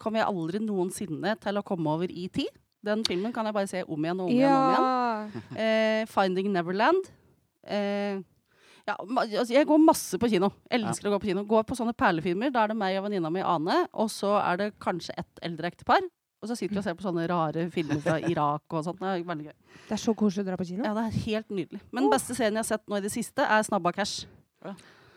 [0.00, 2.42] kommer jeg aldri noensinne til å komme over ET.
[2.82, 4.52] Den filmen kan jeg bare se om igjen og om igjen.
[4.52, 5.58] og om igjen.
[5.62, 7.10] Eh, Finding Neverland.
[7.62, 8.18] Eh,
[8.88, 10.48] ja, altså jeg går masse på kino.
[10.72, 11.44] Elsker å gå på kino.
[11.48, 12.50] Går på sånne perlefilmer.
[12.54, 15.70] Da er det meg og venninna mi Ane, og så er det kanskje et eldre
[15.70, 16.02] ektepar.
[16.42, 18.98] Og så sitter vi og ser på sånne rare filmer fra Irak og sånt.
[18.98, 19.54] Det er veldig gøy.
[19.86, 20.82] Det er så koselig å dra på kino.
[20.88, 21.82] Ja, det er helt nydelig.
[21.94, 24.24] Men den beste serien jeg har sett nå i det siste, er Snabba Cash.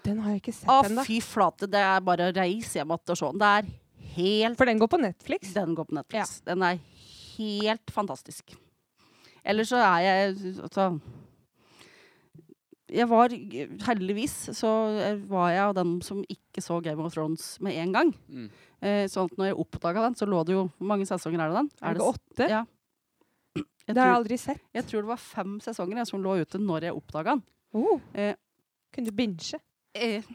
[0.05, 1.01] Den har jeg ikke sett ennå.
[1.07, 1.65] fy flate.
[1.73, 3.41] Det er bare å reise hjem igjen og se den.
[3.41, 3.71] Det er
[4.19, 5.49] helt For den går på Netflix.
[5.57, 6.35] Den går på Netflix.
[6.45, 6.77] Den er
[7.39, 8.53] helt fantastisk.
[9.45, 10.91] Ellers så er jeg altså
[12.93, 13.33] Jeg var
[13.87, 14.69] Heldigvis så
[15.25, 18.11] var jeg av dem som ikke så Game of Thrones med en gang.
[18.29, 18.47] Mm.
[18.85, 21.49] Eh, sånn at når jeg oppdaga den, så lå det jo Hvor mange sesonger er
[21.49, 21.69] det den?
[21.81, 22.49] Er det åtte?
[22.51, 22.63] Ja.
[23.55, 24.61] Jeg Det har jeg aldri sett.
[24.73, 27.43] jeg tror det var fem sesonger jeg, som lå ute når jeg oppdaga den.
[27.77, 28.01] Oh.
[28.13, 28.33] Eh,
[28.93, 29.59] Kunne du binge?
[29.95, 30.25] Eh,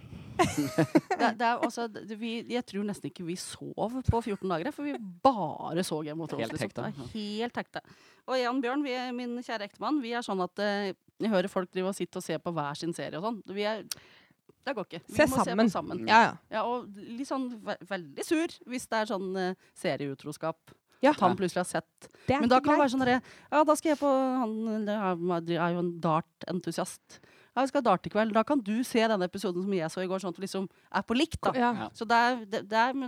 [0.40, 4.70] det, det er, altså, det, vi, jeg tror nesten ikke vi sov på 14 dager,
[4.72, 6.48] for vi bare så Game of Thrones.
[6.48, 6.86] Helt liksom.
[6.86, 7.82] hekta, er Helt hekta.
[8.26, 10.94] Og Jan Bjørn, vi er, min kjære ektemann, vi er sånn at eh,
[11.26, 13.40] jeg hører folk drive og sitte og se på hver sin serie og sånn.
[13.56, 13.82] Vi er,
[14.66, 15.02] det går ikke.
[15.06, 15.64] Vi Se må sammen.
[15.70, 16.04] se på sammen.
[16.08, 16.36] Ja, ja.
[16.56, 20.74] Ja, og litt sånn ve veldig sur hvis det er sånn uh, serieutroskap.
[21.00, 21.14] Ja.
[21.14, 22.10] At han plutselig har sett.
[22.28, 25.80] Men da kan det være sånn derre Ja, da skal jeg på Han er jo
[25.80, 27.22] en dart-entusiast.
[27.50, 28.30] Ja, vi skal dart i kveld.
[28.36, 30.68] Da kan du se denne episoden som jeg så i går, sånn at vi liksom
[30.70, 31.50] er på likt, da.
[31.58, 31.88] Ja.
[31.98, 33.00] Så det er, det, det er,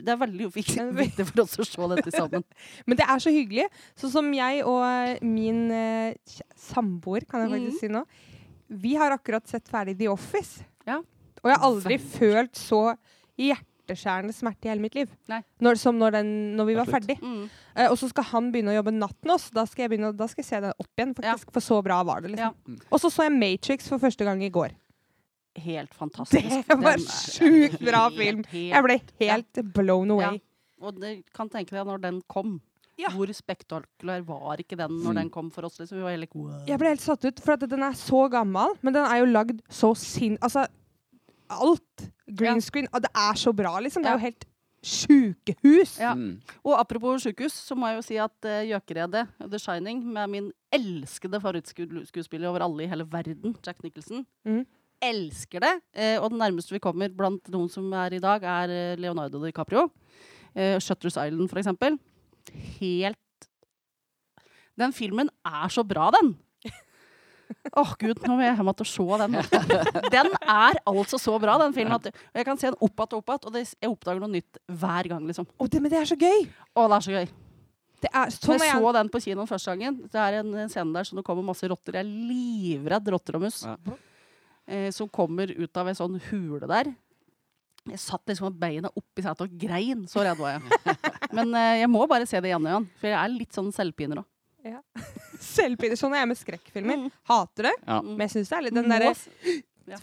[0.00, 2.44] det er veldig viktig, for oss å se dette sammen.
[2.90, 3.68] Men det er så hyggelig.
[4.00, 7.80] Sånn som jeg og min eh, samboer, kan jeg faktisk mm.
[7.84, 8.04] si nå,
[8.80, 10.66] vi har akkurat sett ferdig The Office.
[10.88, 10.98] Ja.
[11.40, 12.82] Og jeg har aldri følt så
[13.90, 15.10] hjerteskjærende smerte i hele mitt liv
[15.60, 17.16] når, som når, den, når vi var ferdig.
[17.22, 17.42] Mm.
[17.76, 19.52] Uh, og så skal han begynne å jobbe natt også.
[19.56, 21.50] Da skal jeg, begynne, da skal jeg se den opp igjen, faktisk.
[21.52, 22.32] For så bra var det.
[22.36, 22.54] liksom.
[22.76, 22.86] Ja.
[22.90, 24.72] Og så så jeg Matrix for første gang i går.
[25.60, 26.62] Helt fantastisk.
[26.68, 28.42] Det var sjukt bra helt, film.
[28.52, 30.40] helt- Jeg ble helt blown away.
[30.80, 32.60] Og det kan tenke deg når den kom.
[33.00, 33.08] Ja.
[33.16, 35.18] Hvor spektakulær var ikke den når Mm.
[35.22, 35.78] den kom for oss?
[35.80, 35.96] Liksom.
[35.98, 36.62] Vi var helt like, wow.
[36.68, 39.28] Jeg ble helt satt ut, for at den er så gammel, men den er jo
[39.32, 40.36] lagd så sin...
[40.40, 40.66] Altså,
[41.50, 42.06] alt.
[42.26, 42.64] Green Ja.
[42.64, 42.88] screen.
[42.92, 44.02] Og det er så bra, liksom.
[44.02, 44.46] Det er jo helt
[44.82, 45.98] sjukehus.
[46.00, 46.14] Ja.
[46.14, 46.40] Mm.
[46.64, 50.50] Og apropos sjukehus, så må jeg jo si at uh, Gjøkeredet, The Shining, med min
[50.72, 54.62] elskede favorittskuespiller over alle i hele verden, Jack Nicholson, mm.
[55.02, 55.74] elsker det.
[55.92, 59.42] Uh, og den nærmeste vi kommer blant noen som er i dag, er eh, Leonardo
[59.44, 59.90] DiCaprio.
[60.56, 61.98] Uh, Shutters Island, for eksempel.
[62.80, 63.18] Helt
[64.80, 66.38] Den filmen er så bra, den!
[67.80, 69.36] Åh, gud, nå må jeg hjem og se den.
[70.14, 71.96] Den er altså så bra, den filmen.
[71.98, 74.60] At jeg kan se den opp igjen og opp igjen, og jeg oppdager noe nytt
[74.80, 75.28] hver gang.
[75.28, 75.48] liksom.
[75.58, 76.48] Og det, men det er så gøy!
[76.74, 77.30] Å, det er så gøy.
[78.00, 79.98] Det er, så jeg jeg, så den på kinoen første gangen.
[80.08, 81.98] Det er en en scene der så det kommer masse rotter.
[81.98, 83.60] Jeg er livredd rotter og mus.
[83.66, 83.76] Ja.
[84.70, 86.94] Eh, som kommer ut av ei sånn hule der.
[87.90, 90.06] Jeg satt liksom med beina oppi setet og grein.
[90.08, 90.96] Så redd var jeg.
[91.36, 92.88] Men eh, jeg må bare se det igjen og igjen.
[93.00, 94.29] For jeg er litt sånn selvpiner òg.
[95.40, 95.96] selvpinner.
[95.98, 96.96] Sånn er jeg med skrekkfilmer.
[97.06, 97.10] Mm.
[97.30, 98.00] Hater det, Ja.
[98.02, 99.14] men jeg syns det er litt den derre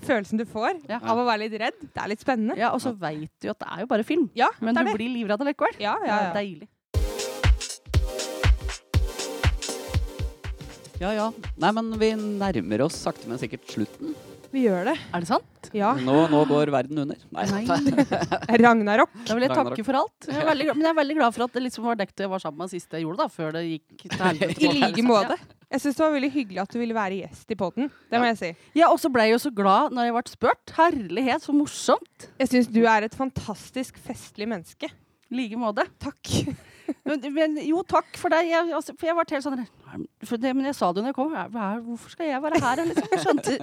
[0.04, 0.98] følelsen du får Ja.
[1.00, 1.78] av å være litt redd.
[1.94, 2.58] Det er litt spennende.
[2.60, 4.30] Ja, og så veit du at det er jo bare film.
[4.36, 4.98] Ja, Men det du det.
[5.00, 5.78] blir livredd allikevel.
[5.80, 6.34] Ja, Det ja, ja.
[6.34, 6.68] deilig.
[11.00, 11.28] ja ja.
[11.62, 14.16] Nei, men vi nærmer oss sakte, men sikkert slutten.
[14.54, 14.96] Vi gjør det.
[15.14, 15.70] Er det sant?
[15.76, 15.90] Ja.
[16.00, 17.20] Nå, nå går verden under.
[17.36, 17.44] Nei.
[18.64, 19.12] Ragnarok.
[19.28, 19.74] Da vil jeg Ragnarok.
[19.76, 20.28] takke for alt.
[20.30, 22.32] Jeg er veldig, men jeg er veldig glad for at det liksom var dekket jeg
[22.32, 24.64] var sammen med siste jeg gjorde, da, før det gikk til helvete.
[24.64, 25.38] I like måte.
[25.68, 27.90] Jeg syns det var veldig hyggelig at du ville være gjest i poden.
[28.08, 28.52] Det må jeg si.
[28.80, 30.74] Ja, og så ble jeg jo så glad når jeg ble spurt.
[30.78, 32.30] Herlighet, så morsomt.
[32.40, 34.88] Jeg syns du er et fantastisk festlig menneske.
[35.28, 35.84] I like måte.
[36.00, 36.32] Takk.
[37.04, 38.48] Men, men jo, takk for deg.
[38.48, 39.66] Jeg, altså, for jeg ble helt sånn
[40.38, 41.36] det, Men jeg sa det når jeg kom.
[41.88, 42.84] Hvorfor skal jeg være her?
[42.90, 43.08] Liksom?
[43.14, 43.56] Jeg skjønte.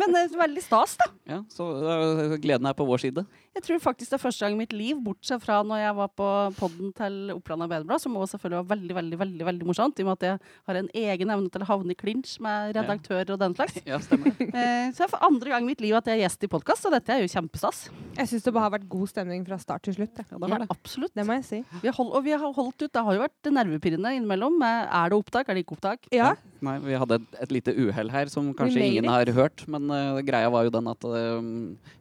[0.00, 1.08] Men det er veldig stas, da.
[1.30, 3.24] Ja, så øh, gleden er på vår side.
[3.54, 6.10] Jeg tror faktisk det er første gang i mitt liv, bortsett fra når jeg var
[6.18, 10.04] på podden til Oppland Arbeiderblad, som også selvfølgelig var veldig veldig, veldig, veldig morsomt, i
[10.04, 13.34] og med at jeg har en egen evne til å havne i klinsj med redaktører
[13.34, 13.78] og den slags.
[13.90, 14.34] Ja, stemmer.
[14.38, 16.50] Eh, så det er for andre gang i mitt liv at jeg er gjest i
[16.52, 17.86] podkast, og dette er jo kjempestas.
[18.18, 20.20] Jeg syns det bare har vært god stemning fra start til slutt.
[20.20, 20.68] Ja, det var det.
[20.70, 21.14] absolutt.
[21.16, 21.60] Det må jeg si.
[21.82, 22.90] Vi har hold, og vi har holdt ut.
[22.92, 24.60] Det har jo vært nervepirrende innimellom.
[24.62, 26.08] Er det opptak, er det ikke opptak?
[26.14, 26.34] Ja,
[26.64, 29.64] Nei, vi hadde et, et lite uhell her som kanskje ingen har hørt.
[29.70, 31.40] Men uh, greia var jo den at uh,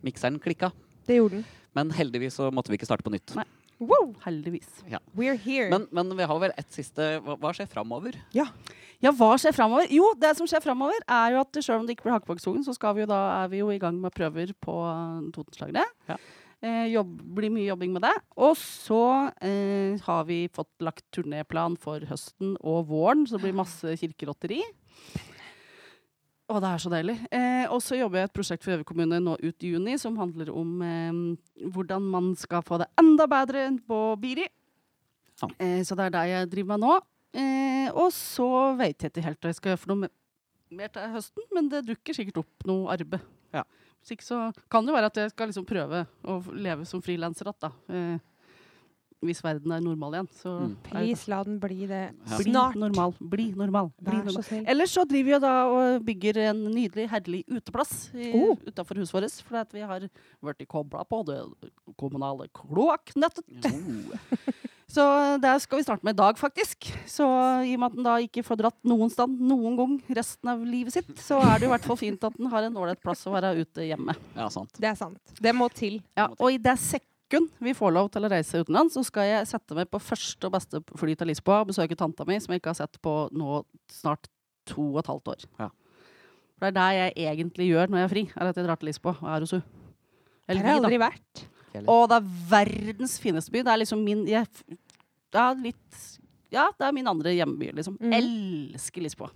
[0.05, 0.73] mikseren klikka.
[1.07, 1.47] det gjorde den.
[1.77, 3.35] Men heldigvis så måtte vi ikke starte på nytt.
[3.37, 3.45] Nei.
[3.79, 4.67] Wow, Heldigvis.
[5.15, 5.69] we're here.
[5.71, 8.17] Men, men vi har vel et siste Hva, hva skjer framover?
[8.35, 8.49] Ja,
[9.15, 9.87] hva skjer framover?
[9.95, 12.75] Jo, det som skjer framover, er jo at selv om det ikke blir Hakkebakksungen, så
[12.75, 14.75] skal vi jo da, er vi jo i gang med prøver på
[15.35, 16.19] Totenslagene Ja.
[16.59, 18.15] Eh, jobb, blir mye jobbing med det.
[18.35, 19.01] Og så
[19.45, 24.59] eh, har vi fått lagt turnéplan for høsten og våren, så det blir masse kirkerotteri.
[26.49, 27.15] Å, det er så deilig.
[27.31, 30.17] Eh, og så jobber jeg et prosjekt for Gjøvik kommune nå ut i juni som
[30.19, 31.19] handler om eh,
[31.75, 34.49] hvordan man skal få det enda bedre enn på Biri.
[35.39, 35.51] Ja.
[35.61, 36.95] Eh, så det er det jeg driver med nå.
[37.39, 38.49] Eh, og så
[38.79, 40.09] vet jeg ikke helt hva jeg skal gjøre for noe
[40.75, 43.23] mer til høsten, men det dukker sikkert opp noe arbeid.
[43.53, 43.63] Ja.
[44.01, 44.39] Hvis ikke så
[44.71, 47.71] kan det være at jeg skal liksom prøve å leve som frilanser igjen, da.
[47.89, 48.17] Eh,
[49.21, 50.29] hvis verden er normal igjen.
[50.31, 50.75] Så Mm.
[50.83, 52.37] Please, la den bli det Ja.
[52.37, 52.75] bli snart.
[52.75, 53.13] normal.
[53.19, 53.91] Bli normal.
[54.01, 54.33] Bli Vær normal.
[54.33, 54.63] så snill.
[54.65, 58.55] Ellers så driver vi jo da og bygger en nydelig, herlig uteplass Oh.
[58.65, 59.41] utafor huset vårt.
[59.43, 60.07] For at vi har
[60.41, 61.43] vært kobla på det
[61.97, 63.43] kommunale kloakknettet.
[64.89, 65.03] Så
[65.37, 66.87] det skal vi starte med i dag, faktisk.
[67.05, 67.25] Så
[67.61, 70.63] i og med at den da ikke får dratt noen sted noen gang resten av
[70.65, 73.21] livet sitt, så er det i hvert fall fint at den har en ålreit plass
[73.29, 74.15] å være ute hjemme.
[74.33, 74.73] Ja, sant.
[74.81, 75.35] Det er sant.
[75.37, 75.99] Det må til.
[76.17, 79.51] Ja, og i det sekund vi får lov til å reise utenlands, så skal jeg
[79.51, 82.63] sette meg på første og beste fly til Lisboa og besøke tanta mi, som jeg
[82.63, 83.61] ikke har sett på nå
[83.93, 84.25] snart
[84.69, 85.45] to og et halvt år.
[85.61, 85.69] Ja.
[86.57, 88.81] For det er det jeg egentlig gjør når jeg er fri, er at jeg drar
[88.81, 89.77] til Lisboa og er hos henne.
[90.49, 91.45] Der Eller har jeg aldri vært.
[91.85, 93.63] Og det er verdens fineste by.
[93.65, 94.47] Det er liksom min jeg,
[95.35, 96.03] ja, litt,
[96.53, 97.97] ja, det er min andre hjemmeby, liksom.
[98.01, 98.15] Mm.
[98.19, 99.29] Elsker Lisboa.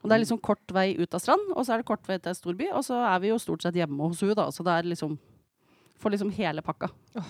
[0.00, 2.16] Og det er liksom kort vei ut av strand, og så er det kort vei
[2.22, 4.48] til storby, og så er vi jo stort sett hjemme hos henne, da.
[4.54, 5.18] Så det er liksom
[6.00, 6.88] Får liksom hele pakka.
[7.12, 7.26] Oh,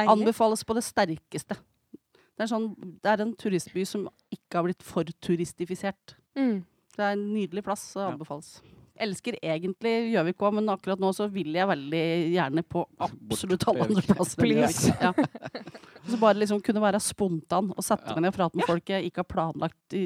[0.00, 1.58] Anbefales på det sterkeste.
[1.92, 2.70] Det er, sånn,
[3.04, 6.14] det er en turistby som ikke har blitt for turistifisert.
[6.32, 6.62] Mm.
[6.96, 8.40] Det er en nydelig plass og Ja.
[9.02, 13.88] Elsker egentlig Gjøvik òg, men akkurat nå så vil jeg veldig gjerne på absolutt alle
[13.88, 14.44] andre plasser.
[14.46, 14.60] enn.
[14.60, 15.00] Gjøvik.
[15.02, 15.12] Ja.
[16.04, 18.14] Så bare liksom kunne være spontan og sette Ja.
[18.14, 19.96] meg ned og prate med folk jeg ikke har planlagt.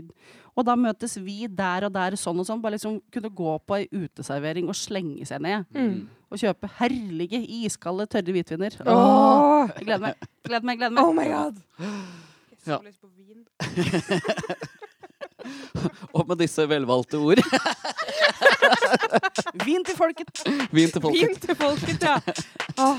[0.57, 2.63] Og da møtes vi der og der, sånn og sånn.
[2.63, 5.67] Bare liksom kunne gå på ei uteservering og slenge seg ned.
[5.75, 6.09] Mm.
[6.33, 8.73] Og kjøpe herlige, iskalde, tørre hvitviner.
[8.87, 10.15] Åh, jeg gleder meg.
[10.49, 11.05] Gleder meg, gleder meg.
[11.05, 11.61] Oh my god!
[11.79, 12.79] Jeg Ja.
[12.79, 13.45] så lyst på vin.
[16.15, 17.43] Og med disse velvalgte ord,
[19.67, 20.29] Vin til folket.
[20.75, 21.29] vin til folket.
[21.29, 22.19] Vin til folket, ja.
[22.79, 22.97] Åh,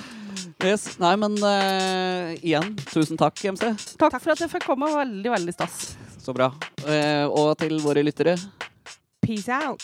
[0.64, 0.98] Yes.
[1.00, 3.64] Nei, men uh, igjen, tusen takk, MC.
[4.00, 4.90] Takk for at jeg fikk komme.
[4.92, 5.94] Veldig, veldig stas.
[6.20, 6.50] Så bra.
[6.84, 8.36] Uh, og til våre lyttere,
[9.24, 9.84] peace out.